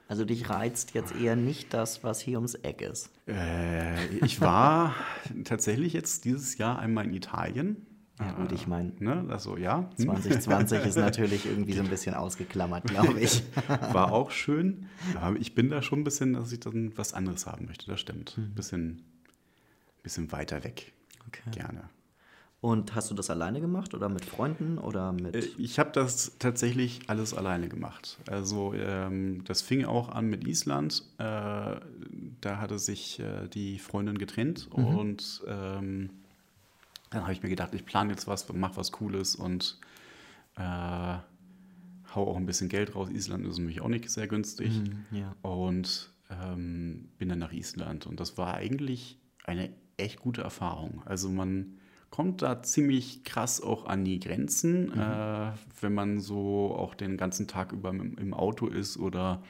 [0.07, 3.09] Also dich reizt jetzt eher nicht das, was hier ums Eck ist.
[3.27, 4.93] Äh, ich war
[5.43, 7.87] tatsächlich jetzt dieses Jahr einmal in Italien.
[8.19, 9.89] Ja gut, ich meine, ne, also ja.
[9.95, 13.41] 2020 ist natürlich irgendwie so ein bisschen ausgeklammert, glaube ich.
[13.67, 14.85] War auch schön,
[15.19, 17.99] aber ich bin da schon ein bisschen, dass ich dann was anderes haben möchte, das
[17.99, 18.35] stimmt.
[18.37, 18.53] Ein mhm.
[20.03, 20.93] Bisschen bisschen weiter weg.
[21.27, 21.49] Okay.
[21.51, 21.89] Gerne.
[22.61, 25.33] Und hast du das alleine gemacht oder mit Freunden oder mit?
[25.33, 28.17] Äh, ich habe das tatsächlich alles alleine gemacht.
[28.27, 31.03] Also ähm, das fing auch an mit Island.
[31.19, 31.23] Äh,
[32.41, 34.85] da hatte sich äh, die Freundin getrennt mhm.
[34.85, 36.09] und ähm,
[37.11, 39.79] dann habe ich mir gedacht, ich plane jetzt was, mache was Cooles und
[40.57, 40.61] äh,
[42.13, 43.09] hau auch ein bisschen Geld raus.
[43.09, 44.73] Island ist nämlich auch nicht sehr günstig.
[44.73, 45.33] Mhm, ja.
[45.41, 51.01] Und ähm, bin dann nach Island und das war eigentlich eine echt gute Erfahrung.
[51.05, 51.77] Also man
[52.09, 54.99] kommt da ziemlich krass auch an die Grenzen, mhm.
[54.99, 59.43] äh, wenn man so auch den ganzen Tag über im, Auto ist oder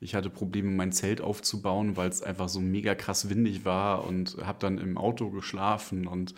[0.00, 4.36] ich hatte Probleme, mein Zelt aufzubauen, weil es einfach so mega krass windig war und
[4.44, 6.34] habe dann im Auto geschlafen und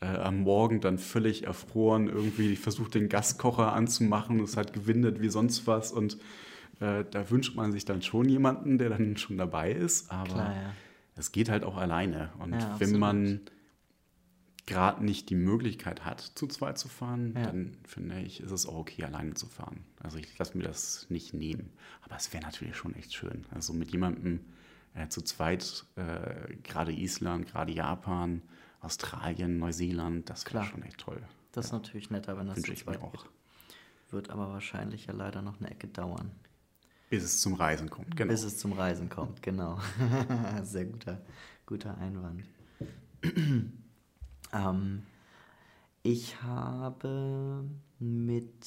[0.00, 4.40] äh, am Morgen dann völlig erfroren, irgendwie versucht, den Gaskocher anzumachen.
[4.40, 6.14] Es hat gewindet wie sonst was und
[6.80, 10.10] äh, da wünscht man sich dann schon jemanden, der dann schon dabei ist.
[10.10, 10.72] Aber es ja.
[11.30, 12.32] Geht halt auch alleine.
[12.38, 13.42] Und ja, wenn man
[14.66, 17.46] gerade nicht die Möglichkeit hat, zu zweit zu fahren, ja.
[17.46, 19.84] dann finde ich, ist es auch okay, alleine zu fahren.
[20.00, 21.70] Also ich lasse mir das nicht nehmen.
[22.02, 23.44] Aber es wäre natürlich schon echt schön.
[23.50, 24.40] Also mit jemandem
[24.94, 28.42] äh, zu zweit, äh, gerade Island, gerade Japan,
[28.80, 31.22] Australien, Neuseeland, das wäre schon echt toll.
[31.52, 33.12] Das ist natürlich netter, wenn das Wünsche zu zweit ich mir auch.
[33.12, 33.32] Geht.
[34.10, 36.30] Wird aber wahrscheinlich ja leider noch eine Ecke dauern.
[37.12, 38.32] Bis es zum Reisen kommt, genau.
[38.32, 39.78] Bis es zum Reisen kommt, genau.
[40.62, 41.20] Sehr guter,
[41.66, 42.44] guter Einwand.
[44.54, 45.04] Ähm,
[46.02, 47.64] ich habe
[47.98, 48.66] mit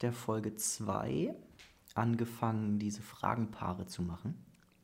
[0.00, 1.34] der Folge 2
[1.94, 4.34] angefangen, diese Fragenpaare zu machen.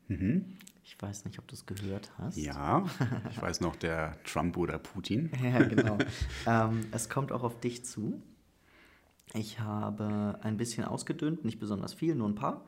[0.08, 0.58] Mhm.
[0.84, 2.36] Ich weiß nicht, ob du es gehört hast.
[2.36, 2.84] Ja,
[3.30, 5.30] ich weiß noch, der Trump oder Putin.
[5.42, 5.96] ja, genau.
[6.46, 8.22] ähm, es kommt auch auf dich zu.
[9.34, 12.64] Ich habe ein bisschen ausgedünnt, nicht besonders viel, nur ein paar.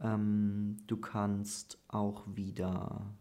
[0.00, 3.14] Ähm, du kannst auch wieder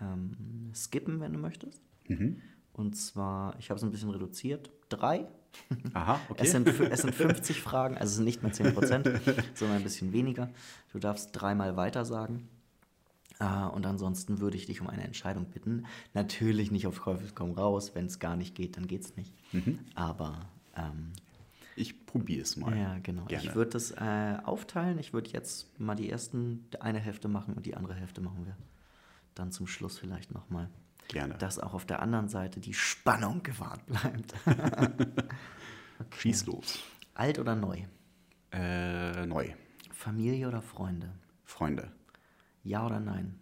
[0.00, 1.82] ähm, skippen, wenn du möchtest.
[2.08, 2.40] Mhm.
[2.72, 5.28] Und zwar, ich habe es ein bisschen reduziert, drei.
[5.92, 6.42] Aha, okay.
[6.42, 9.06] Es sind, es sind 50 Fragen, also es sind nicht mehr 10 Prozent,
[9.54, 10.50] sondern ein bisschen weniger.
[10.92, 12.48] Du darfst dreimal weiter sagen.
[13.40, 15.86] Uh, und ansonsten würde ich dich um eine Entscheidung bitten.
[16.14, 17.92] Natürlich nicht auf Teufel komm raus.
[17.94, 19.34] Wenn es gar nicht geht, dann geht es nicht.
[19.52, 19.80] Mhm.
[19.94, 20.48] Aber.
[20.76, 21.12] Ähm,
[21.76, 22.76] ich probiere es mal.
[22.76, 23.24] Ja, genau.
[23.24, 23.44] Gerne.
[23.44, 24.98] Ich würde das äh, aufteilen.
[24.98, 28.56] Ich würde jetzt mal die ersten, eine Hälfte machen und die andere Hälfte machen wir
[29.34, 30.70] dann zum Schluss vielleicht nochmal.
[31.08, 31.34] Gerne.
[31.34, 34.34] Dass auch auf der anderen Seite die Spannung gewahrt bleibt.
[34.46, 36.18] okay.
[36.18, 36.78] Schieß los.
[37.14, 37.82] Alt oder neu?
[38.52, 39.52] Äh, neu.
[39.92, 41.12] Familie oder Freunde?
[41.44, 41.92] Freunde.
[42.62, 43.38] Ja oder nein?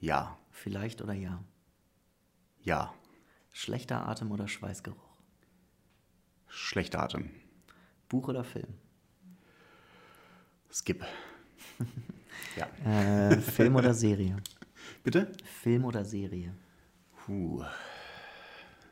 [0.00, 0.38] Ja.
[0.50, 1.42] Vielleicht oder ja?
[2.60, 2.92] Ja.
[3.52, 4.96] Schlechter Atem oder Schweißgeruch?
[6.46, 7.30] Schlechter Atem.
[8.08, 8.74] Buch oder Film?
[10.70, 11.04] Skip.
[12.56, 12.66] ja.
[12.84, 14.36] Äh, Film oder Serie?
[15.02, 15.32] Bitte?
[15.44, 16.54] Film oder Serie?
[17.24, 17.64] Puh.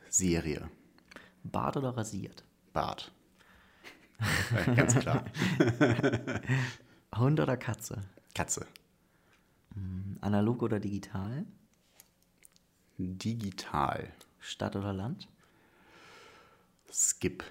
[0.09, 0.69] Serie.
[1.43, 2.43] Bart oder rasiert?
[2.73, 3.11] Bart.
[4.75, 5.25] Ganz klar.
[7.15, 8.03] Hund oder Katze?
[8.33, 8.65] Katze.
[9.73, 11.45] Hm, analog oder digital?
[12.97, 14.11] Digital.
[14.39, 15.27] Stadt oder Land?
[16.91, 17.43] Skip.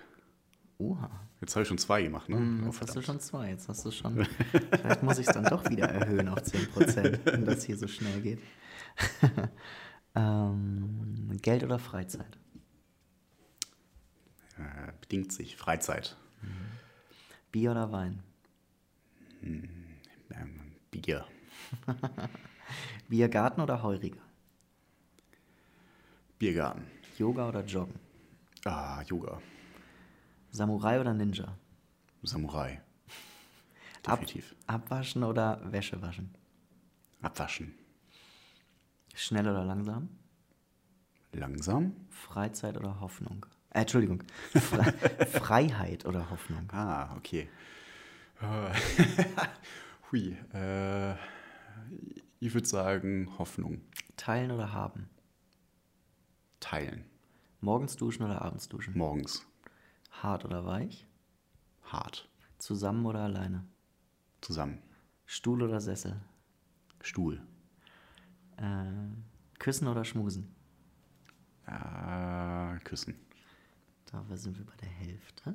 [0.79, 1.11] Oha.
[1.41, 2.37] Jetzt habe ich schon zwei gemacht, ne?
[2.37, 3.51] Mm, jetzt oh, hast du schon zwei.
[3.51, 4.25] Jetzt hast du schon.
[4.71, 8.21] Vielleicht muss ich es dann doch wieder erhöhen auf 10%, wenn das hier so schnell
[8.21, 8.41] geht.
[10.17, 12.39] Ähm, Geld oder Freizeit?
[14.57, 15.57] Äh, bedingt sich.
[15.57, 16.17] Freizeit.
[16.41, 16.49] Mhm.
[17.53, 18.23] Bier oder Wein?
[19.43, 19.69] Mhm.
[20.31, 21.27] Ähm, Bier.
[23.09, 24.23] Biergarten oder Heuriger?
[26.39, 26.85] Biergarten.
[27.19, 28.01] Yoga oder Joggen?
[28.65, 29.41] Ah, Yoga.
[30.57, 31.59] Samurai oder Ninja?
[32.23, 32.81] Samurai.
[34.07, 34.57] Definitiv.
[34.67, 36.35] Ab, abwaschen oder Wäsche waschen?
[37.21, 37.75] Abwaschen.
[39.15, 40.09] Schnell oder langsam?
[41.33, 41.95] Langsam.
[42.09, 43.45] Freizeit oder Hoffnung?
[43.71, 44.23] Äh, Entschuldigung.
[44.53, 44.93] Fre
[45.27, 46.67] Freiheit oder Hoffnung?
[46.73, 47.49] Ah, okay.
[50.11, 50.37] Hui.
[50.55, 51.13] Äh,
[52.41, 53.83] ich würde sagen Hoffnung.
[54.17, 55.11] Teilen oder haben?
[56.61, 57.05] Teilen.
[57.61, 58.97] Morgens duschen oder abends duschen?
[58.97, 59.47] Morgens.
[60.23, 61.07] Hart oder weich?
[61.85, 62.29] Hart.
[62.59, 63.65] Zusammen oder alleine?
[64.41, 64.83] Zusammen.
[65.27, 66.21] Stuhl oder Sessel?
[67.03, 67.41] Stuhl.
[68.57, 68.85] Äh,
[69.59, 70.55] küssen oder schmusen?
[71.67, 73.15] Äh, küssen.
[74.07, 75.55] Da sind wir bei der Hälfte.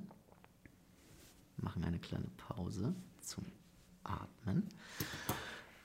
[1.57, 3.45] Machen eine kleine Pause zum
[4.03, 4.67] Atmen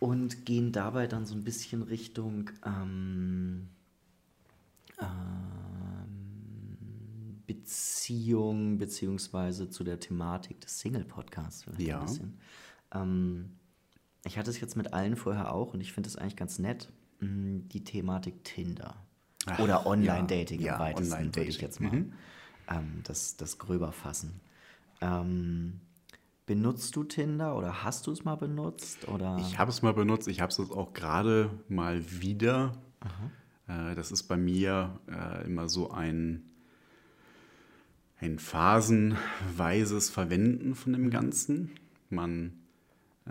[0.01, 3.69] und gehen dabei dann so ein bisschen Richtung ähm,
[5.01, 5.66] ähm,
[7.47, 11.67] Beziehung beziehungsweise zu der Thematik des Single-Podcasts.
[11.79, 12.05] Ja.
[12.93, 13.57] Ähm,
[14.25, 16.93] ich hatte es jetzt mit allen vorher auch und ich finde es eigentlich ganz nett.
[17.21, 18.97] Mm, die Thematik Tinder.
[19.47, 22.13] Ach, Oder Online-Dating ja, im weitesten, Online würde ich jetzt mal mhm.
[22.69, 24.41] ähm, das, das gröber fassen.
[25.01, 25.81] Ähm,
[26.47, 29.09] benutzt du Tinder oder hast du es mal benutzt?
[29.09, 29.37] Oder?
[29.41, 32.73] Ich habe es mal benutzt, ich habe es auch gerade mal wieder.
[33.69, 36.51] Äh, das ist bei mir äh, immer so ein,
[38.21, 41.73] ein phasenweises Verwenden von dem Ganzen.
[42.09, 42.53] Man
[43.27, 43.31] äh,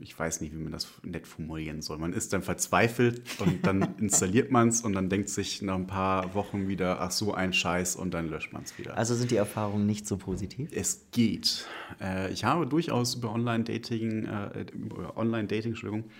[0.00, 1.98] ich weiß nicht, wie man das nett formulieren soll.
[1.98, 5.86] Man ist dann verzweifelt und dann installiert man es und dann denkt sich nach ein
[5.86, 8.96] paar Wochen wieder, ach so ein Scheiß und dann löscht man es wieder.
[8.96, 10.70] Also sind die Erfahrungen nicht so positiv?
[10.72, 11.66] Es geht.
[12.00, 16.10] Äh, ich habe durchaus über Online-Dating, äh, über Online-Dating, Entschuldigung,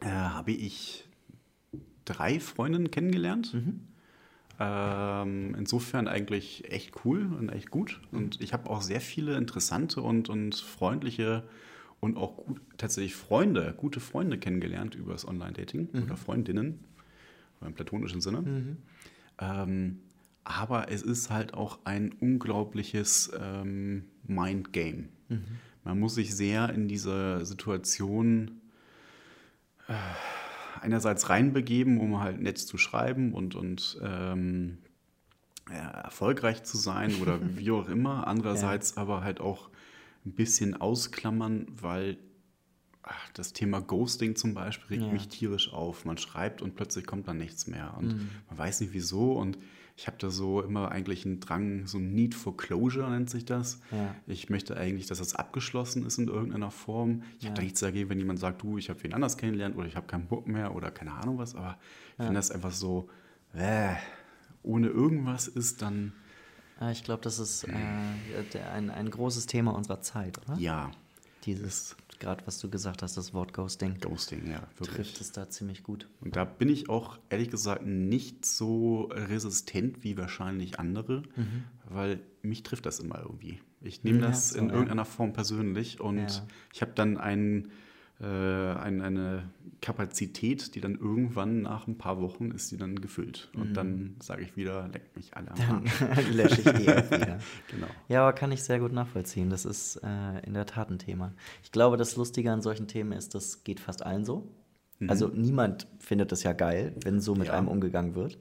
[0.00, 1.08] äh, habe ich
[2.04, 3.54] drei Freundinnen kennengelernt.
[3.54, 3.85] Mhm.
[4.58, 8.00] Ähm, insofern eigentlich echt cool und echt gut.
[8.10, 11.42] Und ich habe auch sehr viele interessante und, und freundliche
[12.00, 16.02] und auch gut, tatsächlich Freunde, gute Freunde kennengelernt über das Online-Dating mhm.
[16.02, 16.80] oder Freundinnen
[17.60, 18.42] im platonischen Sinne.
[18.42, 18.76] Mhm.
[19.38, 19.98] Ähm,
[20.44, 25.08] aber es ist halt auch ein unglaubliches ähm, Mind-Game.
[25.28, 25.44] Mhm.
[25.84, 28.60] Man muss sich sehr in diese Situation
[29.88, 29.92] äh,
[30.82, 34.78] einerseits reinbegeben, um halt nett zu schreiben und, und ähm,
[35.70, 38.26] ja, erfolgreich zu sein oder wie auch immer.
[38.26, 39.02] Andererseits ja.
[39.02, 39.70] aber halt auch
[40.24, 42.18] ein bisschen ausklammern, weil
[43.02, 45.12] ach, das Thema Ghosting zum Beispiel regt ja.
[45.12, 46.04] mich tierisch auf.
[46.04, 48.28] Man schreibt und plötzlich kommt dann nichts mehr und mhm.
[48.48, 49.58] man weiß nicht wieso und
[49.96, 53.46] ich habe da so immer eigentlich einen Drang, so ein Need for Closure nennt sich
[53.46, 53.80] das.
[53.90, 54.14] Ja.
[54.26, 57.22] Ich möchte eigentlich, dass das abgeschlossen ist in irgendeiner Form.
[57.38, 57.48] Ich ja.
[57.48, 59.96] habe da nichts dagegen, wenn jemand sagt, du, ich habe wen anders kennengelernt oder ich
[59.96, 61.78] habe keinen Bock mehr oder keine Ahnung was, aber
[62.10, 63.08] ich finde das einfach so,
[63.54, 63.94] äh,
[64.62, 66.12] ohne irgendwas ist dann
[66.92, 70.58] ich glaube, das ist äh, ein, ein großes Thema unserer Zeit, oder?
[70.58, 70.90] Ja.
[71.44, 73.98] Dieses, gerade was du gesagt hast, das Wort Ghosting.
[74.00, 75.08] Ghosting, ja, wirklich.
[75.08, 76.08] Trifft es da ziemlich gut.
[76.20, 81.64] Und da bin ich auch ehrlich gesagt nicht so resistent wie wahrscheinlich andere, mhm.
[81.88, 83.60] weil mich trifft das immer irgendwie.
[83.80, 86.46] Ich nehme das ja, so, in irgendeiner Form persönlich und ja.
[86.72, 87.70] ich habe dann einen
[88.24, 89.42] ein, eine
[89.82, 93.50] Kapazität, die dann irgendwann nach ein paar Wochen ist die dann gefüllt.
[93.54, 93.74] Und mhm.
[93.74, 97.38] dann sage ich wieder, leckt mich alle am Dann lösche ich die auch wieder.
[97.70, 97.86] genau.
[98.08, 99.50] Ja, aber kann ich sehr gut nachvollziehen.
[99.50, 101.34] Das ist äh, in der Tat ein Thema.
[101.62, 104.48] Ich glaube, das Lustige an solchen Themen ist, das geht fast allen so.
[104.98, 105.10] Mhm.
[105.10, 107.54] Also niemand findet es ja geil, wenn so mit ja.
[107.54, 108.38] einem umgegangen wird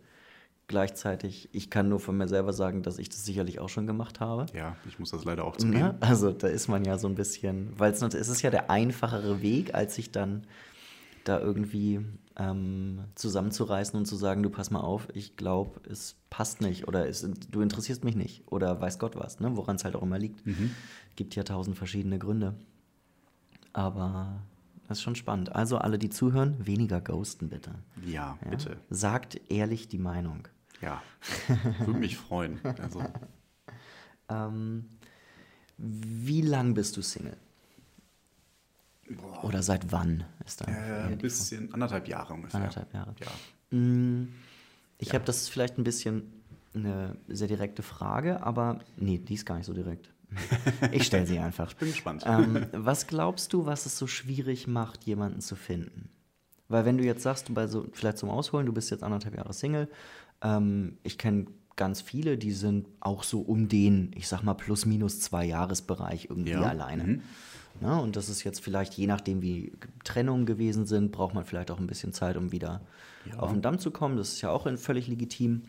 [0.68, 4.20] gleichzeitig, ich kann nur von mir selber sagen, dass ich das sicherlich auch schon gemacht
[4.20, 4.46] habe.
[4.54, 5.80] Ja, ich muss das leider auch zugeben.
[5.80, 9.42] Ja, also da ist man ja so ein bisschen, weil es ist ja der einfachere
[9.42, 10.46] Weg, als sich dann
[11.24, 12.02] da irgendwie
[12.38, 17.08] ähm, zusammenzureißen und zu sagen, du pass mal auf, ich glaube, es passt nicht oder
[17.08, 19.56] es, du interessierst mich nicht oder weiß Gott was, ne?
[19.56, 20.46] woran es halt auch immer liegt.
[20.46, 20.72] Mhm.
[21.16, 22.56] Gibt ja tausend verschiedene Gründe.
[23.74, 24.42] Aber
[24.88, 25.56] das ist schon spannend.
[25.56, 27.72] Also alle, die zuhören, weniger ghosten bitte.
[28.06, 28.50] Ja, ja?
[28.50, 28.78] bitte.
[28.90, 30.48] Sagt ehrlich die Meinung.
[30.82, 31.02] Ja,
[31.80, 32.60] würde mich freuen.
[32.82, 33.04] Also.
[34.30, 34.86] ähm,
[35.78, 37.38] wie lang bist du Single?
[39.10, 39.44] Boah.
[39.44, 40.66] Oder seit wann ist da?
[40.66, 42.60] Äh, ein bisschen, anderthalb Jahre ungefähr.
[42.60, 43.14] Anderthalb Jahre.
[43.20, 43.78] Ja.
[43.78, 44.34] Mm,
[44.98, 45.14] ich ja.
[45.16, 46.32] habe das vielleicht ein bisschen
[46.74, 50.10] eine sehr direkte Frage, aber nee, die ist gar nicht so direkt.
[50.92, 51.68] Ich stelle sie einfach.
[51.72, 52.24] ich bin gespannt.
[52.26, 56.10] Ähm, was glaubst du, was es so schwierig macht, jemanden zu finden?
[56.68, 59.54] Weil wenn du jetzt sagst, bei so, vielleicht zum Ausholen, du bist jetzt anderthalb Jahre
[59.54, 59.88] Single,
[60.46, 64.86] ähm, ich kenne ganz viele, die sind auch so um den, ich sag mal, plus
[64.86, 66.62] minus zwei Jahresbereich irgendwie ja.
[66.62, 67.04] alleine.
[67.04, 67.22] Mhm.
[67.82, 69.74] Na, und das ist jetzt vielleicht, je nachdem, wie
[70.06, 72.82] Trennungen gewesen sind, braucht man vielleicht auch ein bisschen Zeit, um wieder
[73.30, 73.40] ja.
[73.40, 74.16] auf den Damm zu kommen.
[74.16, 75.64] Das ist ja auch völlig legitim.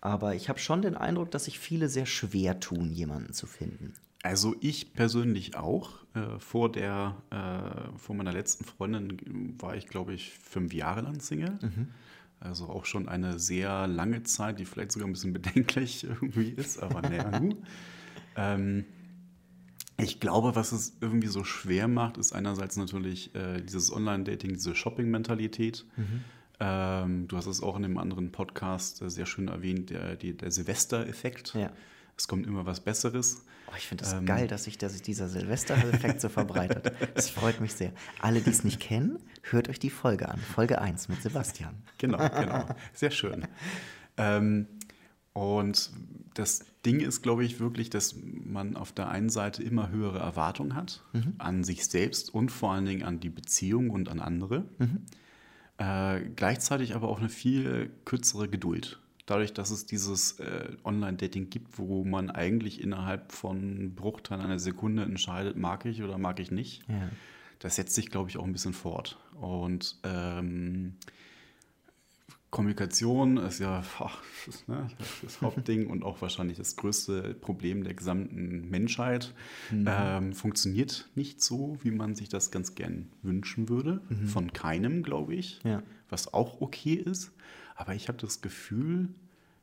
[0.00, 3.94] Aber ich habe schon den Eindruck, dass sich viele sehr schwer tun, jemanden zu finden.
[4.22, 5.90] Also ich persönlich auch.
[6.14, 11.20] Äh, vor, der, äh, vor meiner letzten Freundin war ich, glaube ich, fünf Jahre lang
[11.20, 11.58] Single.
[11.60, 11.88] Mhm.
[12.40, 16.82] Also auch schon eine sehr lange Zeit, die vielleicht sogar ein bisschen bedenklich irgendwie ist,
[16.82, 17.56] aber naja, nu.
[18.36, 18.84] ähm,
[19.98, 24.74] ich glaube, was es irgendwie so schwer macht, ist einerseits natürlich äh, dieses Online-Dating, diese
[24.74, 25.84] Shopping-Mentalität.
[25.96, 26.24] Mhm.
[26.58, 30.50] Ähm, du hast es auch in einem anderen Podcast äh, sehr schön erwähnt, der, der
[30.50, 31.54] Silvester-Effekt.
[31.54, 31.70] Ja.
[32.20, 33.46] Es kommt immer was Besseres.
[33.66, 36.92] Oh, ich finde es ähm, geil, dass sich, dass dieser Silvester-Effekt so verbreitet.
[37.14, 37.92] Das freut mich sehr.
[38.20, 40.38] Alle, die es nicht kennen, hört euch die Folge an.
[40.38, 41.82] Folge 1 mit Sebastian.
[41.96, 42.66] Genau, genau.
[42.92, 43.46] Sehr schön.
[44.18, 44.66] Ähm,
[45.32, 45.92] und
[46.34, 50.74] das Ding ist, glaube ich, wirklich, dass man auf der einen Seite immer höhere Erwartungen
[50.74, 51.36] hat mhm.
[51.38, 54.66] an sich selbst und vor allen Dingen an die Beziehung und an andere.
[54.78, 55.06] Mhm.
[55.78, 61.78] Äh, gleichzeitig aber auch eine viel kürzere Geduld dadurch, dass es dieses äh, Online-Dating gibt,
[61.78, 66.82] wo man eigentlich innerhalb von Bruchteilen einer Sekunde entscheidet, mag ich oder mag ich nicht,
[66.88, 67.08] ja.
[67.60, 69.18] das setzt sich, glaube ich, auch ein bisschen fort.
[69.40, 70.94] Und ähm,
[72.50, 74.88] Kommunikation ist ja ach, das, ne,
[75.22, 79.32] das Hauptding und auch wahrscheinlich das größte Problem der gesamten Menschheit.
[79.70, 79.86] Mhm.
[79.88, 84.00] Ähm, funktioniert nicht so, wie man sich das ganz gern wünschen würde.
[84.08, 84.26] Mhm.
[84.26, 85.60] Von keinem, glaube ich.
[85.62, 85.84] Ja.
[86.08, 87.32] Was auch okay ist.
[87.80, 89.08] Aber ich habe das Gefühl,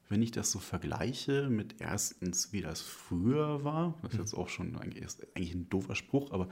[0.10, 4.50] wenn ich das so vergleiche mit erstens, wie das früher war, das ist jetzt auch
[4.50, 6.50] schon eigentlich, eigentlich ein doofer Spruch, aber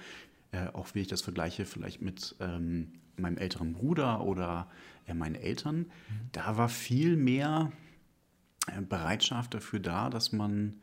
[0.52, 4.70] äh, auch wie ich das vergleiche vielleicht mit ähm, meinem älteren Bruder oder
[5.08, 5.90] äh, meinen Eltern, mhm.
[6.34, 7.72] da war viel mehr
[8.68, 10.80] äh, Bereitschaft dafür da, dass man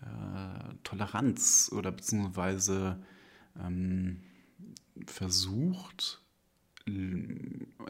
[0.00, 3.02] äh, Toleranz oder beziehungsweise
[3.60, 4.20] ähm,
[5.06, 6.23] versucht,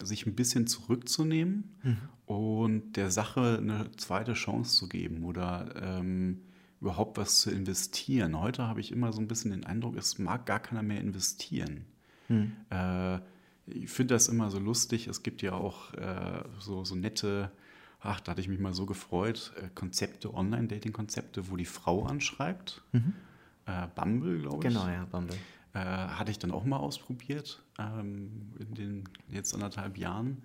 [0.02, 1.96] sich ein bisschen zurückzunehmen mhm.
[2.26, 6.40] und der Sache eine zweite Chance zu geben oder ähm,
[6.80, 8.38] überhaupt was zu investieren.
[8.38, 11.86] Heute habe ich immer so ein bisschen den Eindruck, es mag gar keiner mehr investieren.
[12.28, 12.52] Mhm.
[12.70, 13.18] Äh,
[13.66, 15.06] ich finde das immer so lustig.
[15.06, 17.50] Es gibt ja auch äh, so, so nette,
[18.00, 22.82] ach, da hatte ich mich mal so gefreut, äh, Konzepte, Online-Dating-Konzepte, wo die Frau anschreibt.
[22.92, 23.14] Mhm.
[23.66, 24.74] Äh, Bumble, glaube ich.
[24.74, 25.36] Genau, ja, Bumble.
[25.74, 30.42] Äh, hatte ich dann auch mal ausprobiert ähm, in den jetzt anderthalb Jahren.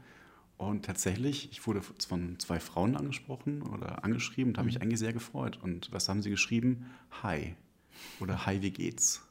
[0.58, 4.74] Und tatsächlich, ich wurde von zwei Frauen angesprochen oder angeschrieben und habe mhm.
[4.74, 5.60] mich eigentlich sehr gefreut.
[5.62, 6.88] Und was haben sie geschrieben?
[7.24, 7.56] Hi.
[8.20, 9.24] Oder Hi, wie geht's?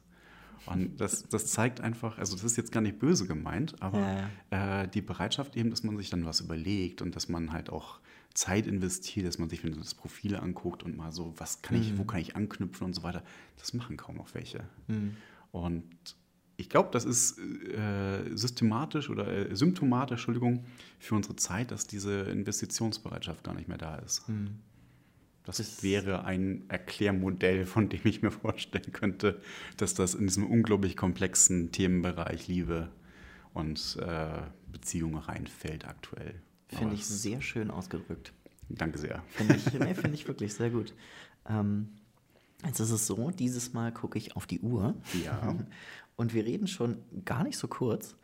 [0.65, 4.83] Und das, das zeigt einfach, also das ist jetzt gar nicht böse gemeint, aber ja.
[4.83, 7.99] Äh, die Bereitschaft eben, dass man sich dann was überlegt und dass man halt auch
[8.33, 11.97] Zeit investiert, dass man sich das Profil anguckt und mal so, was kann ich, mhm.
[11.97, 13.23] wo kann ich anknüpfen und so weiter,
[13.57, 14.63] das machen kaum noch welche.
[14.87, 15.17] Mhm.
[15.51, 16.15] Und
[16.57, 20.65] ich glaube, das ist äh, systematisch oder äh, symptomatisch, Entschuldigung,
[20.99, 24.27] für unsere Zeit, dass diese Investitionsbereitschaft gar nicht mehr da ist.
[24.27, 24.59] Mhm.
[25.45, 29.41] Das, das wäre ein Erklärmodell, von dem ich mir vorstellen könnte,
[29.77, 32.89] dass das in diesem unglaublich komplexen Themenbereich Liebe
[33.53, 36.35] und äh, Beziehungen reinfällt aktuell.
[36.67, 38.33] Finde ich sehr schön ausgedrückt.
[38.69, 39.23] Danke sehr.
[39.29, 40.93] Finde ich, nee, find ich wirklich sehr gut.
[41.47, 41.89] Ähm,
[42.65, 44.95] jetzt ist es so, dieses Mal gucke ich auf die Uhr.
[45.23, 45.55] Ja.
[46.15, 48.17] Und wir reden schon gar nicht so kurz,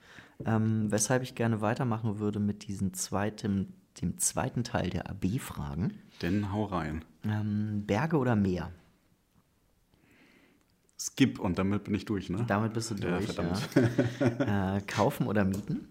[0.46, 5.94] ähm, weshalb ich gerne weitermachen würde mit diesem zweiten, dem zweiten Teil der AB-Fragen.
[6.22, 7.06] Denn hau rein.
[7.24, 8.72] Ähm, Berge oder Meer?
[11.00, 12.44] Skip und damit bin ich durch, ne?
[12.48, 13.54] Damit bist du durch, ja.
[14.20, 14.76] ja.
[14.78, 15.88] äh, kaufen oder mieten?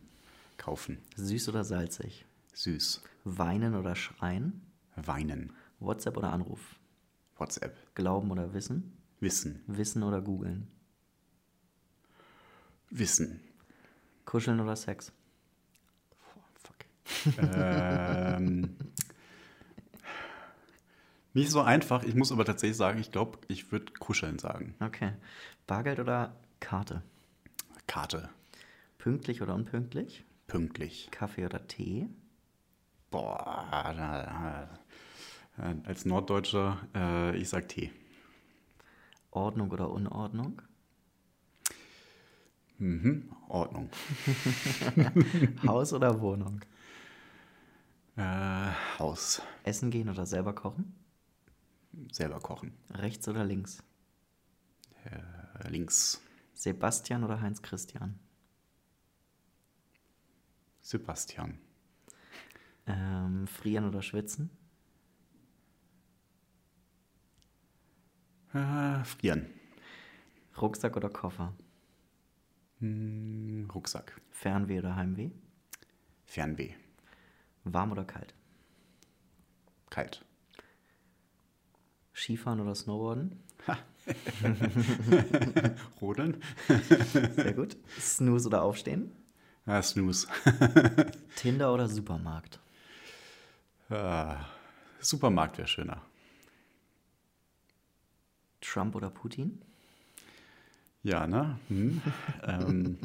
[0.59, 0.99] Kaufen.
[1.17, 2.27] Süß oder salzig?
[2.55, 3.03] Süß.
[3.25, 4.63] Weinen oder schreien?
[4.97, 5.53] Weinen.
[5.81, 6.61] WhatsApp oder Anruf?
[7.37, 7.77] WhatsApp.
[7.95, 8.97] Glauben oder wissen?
[9.21, 9.63] Wissen.
[9.67, 10.69] Wissen oder googeln?
[12.91, 13.41] Wissen.
[14.25, 15.13] Kuscheln oder Sex?
[16.37, 17.39] Oh, fuck.
[17.43, 18.77] ähm,
[21.35, 22.05] nicht so einfach.
[22.05, 24.75] Ich muss aber tatsächlich sagen, ich glaube, ich würde kuscheln sagen.
[24.81, 25.13] Okay.
[25.67, 27.03] Bargeld oder Karte?
[27.87, 28.31] Karte.
[28.99, 30.25] Pünktlich oder unpünktlich?
[30.47, 31.09] Pünktlich.
[31.11, 32.09] Kaffee oder Tee?
[33.11, 33.67] Boah,
[35.57, 37.93] als Norddeutscher, äh, ich sag Tee.
[39.31, 40.63] Ordnung oder Unordnung?
[42.79, 43.89] Mhm, Ordnung.
[45.67, 46.61] Haus oder Wohnung?
[48.17, 49.43] Äh, Haus.
[49.63, 50.95] Essen gehen oder selber kochen?
[52.13, 52.73] Selber kochen.
[52.91, 53.83] Rechts oder links?
[55.05, 56.21] Äh, links.
[56.55, 58.19] Sebastian oder Heinz Christian?
[60.81, 61.59] Sebastian.
[62.87, 64.51] Ähm, frieren oder schwitzen?
[68.55, 69.47] Äh, frieren.
[70.61, 71.53] Rucksack oder Koffer?
[72.79, 74.21] Hm, Rucksack.
[74.31, 75.31] Fernweh oder Heimweh?
[76.25, 76.75] Fernweh.
[77.65, 78.35] Warm oder kalt?
[79.91, 80.25] Kalt.
[82.13, 83.41] Skifahren oder Snowboarden?
[86.01, 86.43] Rodeln.
[87.35, 87.77] Sehr gut.
[87.99, 89.11] Snooze oder Aufstehen?
[89.67, 90.29] Ja, Snooze.
[91.37, 92.61] Tinder oder Supermarkt?
[93.89, 94.45] Ah,
[95.01, 96.03] Supermarkt wäre schöner.
[98.75, 99.61] Trump oder Putin?
[101.05, 101.59] Ja, ne?
[101.69, 102.03] Hm.
[102.43, 102.99] ähm,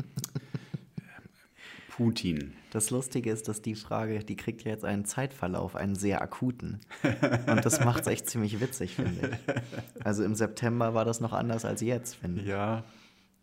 [1.89, 2.53] Putin.
[2.71, 6.79] Das Lustige ist, dass die Frage, die kriegt ja jetzt einen Zeitverlauf, einen sehr akuten.
[7.03, 10.05] Und das macht es echt ziemlich witzig, finde ich.
[10.05, 12.47] Also im September war das noch anders als jetzt, finde ich.
[12.47, 12.83] Ja.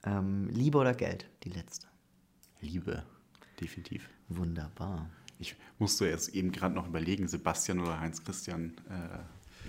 [0.05, 1.29] Ähm, Liebe oder Geld?
[1.45, 1.87] Die letzte.
[2.61, 3.05] Liebe,
[3.61, 4.09] definitiv.
[4.29, 5.11] Wunderbar.
[5.39, 8.73] Ich musste jetzt eben gerade noch überlegen, Sebastian oder Heinz Christian.
[8.89, 9.19] Äh,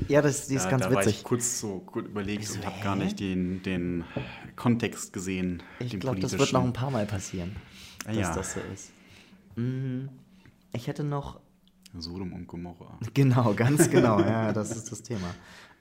[0.08, 1.06] ja, das, die ist da, ganz da witzig.
[1.06, 4.04] War ich kurz so gut überlegt so, und habe gar nicht den, den
[4.56, 5.64] Kontext gesehen.
[5.80, 7.56] Ich glaube, das wird noch ein paar Mal passieren,
[8.06, 8.36] ah, dass ja.
[8.36, 8.92] das so ist.
[9.56, 10.10] Mhm.
[10.74, 11.40] Ich hätte noch.
[11.98, 13.00] Sodom und Gomorra.
[13.14, 15.34] Genau, ganz genau, ja, das ist das Thema.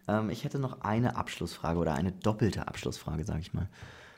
[0.08, 3.68] Ähm, ich hätte noch eine Abschlussfrage oder eine doppelte Abschlussfrage, sage ich mal.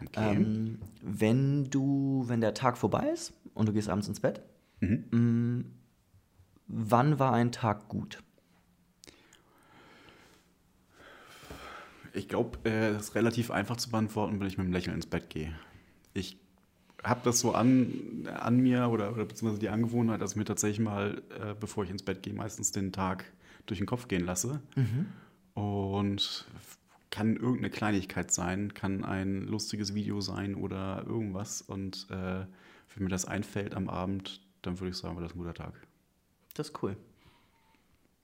[0.05, 0.37] Okay.
[0.37, 4.43] Ähm, wenn du, wenn der Tag vorbei ist und du gehst abends ins Bett,
[4.81, 5.05] Mhm.
[5.11, 5.65] mh,
[6.69, 8.23] wann war ein Tag gut?
[12.19, 15.07] Ich glaube, äh, das ist relativ einfach zu beantworten, wenn ich mit einem Lächeln ins
[15.07, 15.57] Bett gehe.
[16.15, 16.37] Ich
[17.05, 20.81] habe das so an, an mir oder, oder beziehungsweise die Angewohnheit, dass ich mir tatsächlich
[20.81, 23.25] mal, äh, bevor ich ins Bett gehe, meistens den Tag
[23.67, 24.61] durch den Kopf gehen lasse.
[25.55, 26.47] Und
[27.11, 31.63] kann irgendeine Kleinigkeit sein, kann ein lustiges Video sein oder irgendwas.
[31.63, 32.47] Und äh,
[32.95, 35.75] wenn mir das einfällt am Abend, dann würde ich sagen, war das ein guter Tag.
[36.55, 36.97] Das ist cool.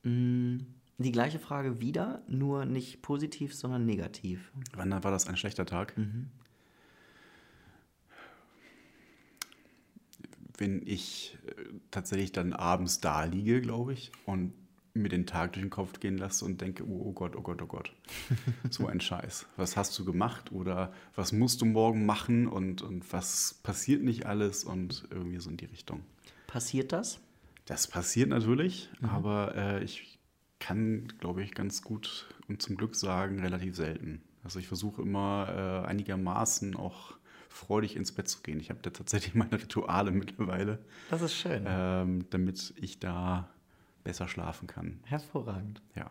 [0.03, 0.59] Mm,
[0.99, 4.53] die gleiche Frage wieder, nur nicht positiv, sondern negativ.
[4.75, 5.97] Wann war das ein schlechter Tag?
[5.99, 6.31] Mhm.
[10.57, 14.53] Wenn ich äh, tatsächlich dann abends da liege, glaube ich, und
[14.97, 17.61] mir den Tag durch den Kopf gehen lasse und denke, oh, oh Gott, oh Gott,
[17.61, 17.93] oh Gott.
[18.71, 19.47] so ein Scheiß.
[19.57, 24.27] Was hast du gemacht oder was musst du morgen machen und, und was passiert nicht
[24.27, 26.05] alles und irgendwie so in die Richtung.
[26.47, 27.19] Passiert das?
[27.65, 29.09] Das passiert natürlich, mhm.
[29.09, 30.14] aber äh, ich
[30.65, 34.23] kann, glaube ich, ganz gut und zum Glück sagen, relativ selten.
[34.43, 37.17] Also ich versuche immer äh, einigermaßen auch
[37.51, 38.61] freudig ins Bett zu gehen.
[38.61, 40.79] Ich habe da tatsächlich meine Rituale mittlerweile.
[41.11, 41.65] Das ist schön.
[41.67, 43.51] Ähm, damit ich da
[44.05, 45.01] besser schlafen kann.
[45.05, 45.83] Hervorragend.
[45.95, 46.11] Ja.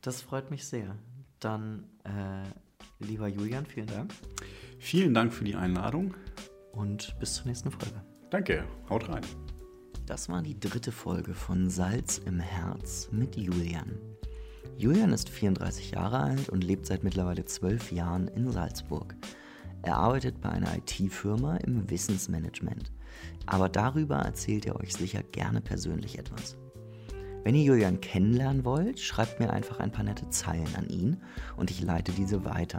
[0.00, 0.96] Das freut mich sehr.
[1.38, 4.12] Dann, äh, lieber Julian, vielen Dank.
[4.80, 6.14] Vielen Dank für die Einladung.
[6.72, 8.02] Und bis zur nächsten Folge.
[8.30, 9.22] Danke, haut rein.
[10.08, 13.92] Das war die dritte Folge von Salz im Herz mit Julian.
[14.78, 19.14] Julian ist 34 Jahre alt und lebt seit mittlerweile zwölf Jahren in Salzburg.
[19.82, 22.90] Er arbeitet bei einer IT-Firma im Wissensmanagement.
[23.44, 26.56] Aber darüber erzählt er euch sicher gerne persönlich etwas.
[27.44, 31.18] Wenn ihr Julian kennenlernen wollt, schreibt mir einfach ein paar nette Zeilen an ihn
[31.58, 32.78] und ich leite diese weiter.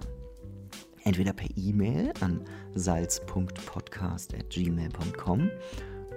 [1.03, 5.51] Entweder per E-Mail an salz.podcast.gmail.com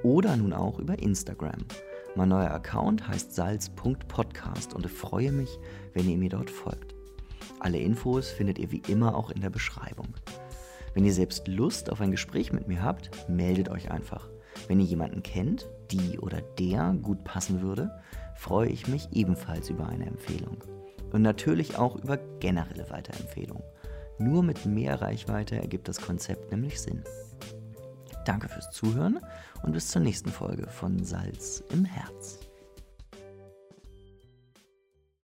[0.03, 1.64] oder nun auch über Instagram.
[2.14, 5.59] Mein neuer Account heißt salz.podcast und ich freue mich,
[5.94, 6.94] wenn ihr mir dort folgt.
[7.61, 10.09] Alle Infos findet ihr wie immer auch in der Beschreibung.
[10.94, 14.28] Wenn ihr selbst Lust auf ein Gespräch mit mir habt, meldet euch einfach.
[14.68, 17.90] Wenn ihr jemanden kennt, die oder der gut passen würde,
[18.36, 20.59] freue ich mich ebenfalls über eine Empfehlung.
[21.12, 23.64] Und natürlich auch über generelle Weiterempfehlungen.
[24.18, 27.03] Nur mit mehr Reichweite ergibt das Konzept nämlich Sinn.
[28.24, 29.18] Danke fürs Zuhören
[29.62, 32.41] und bis zur nächsten Folge von Salz im Herz.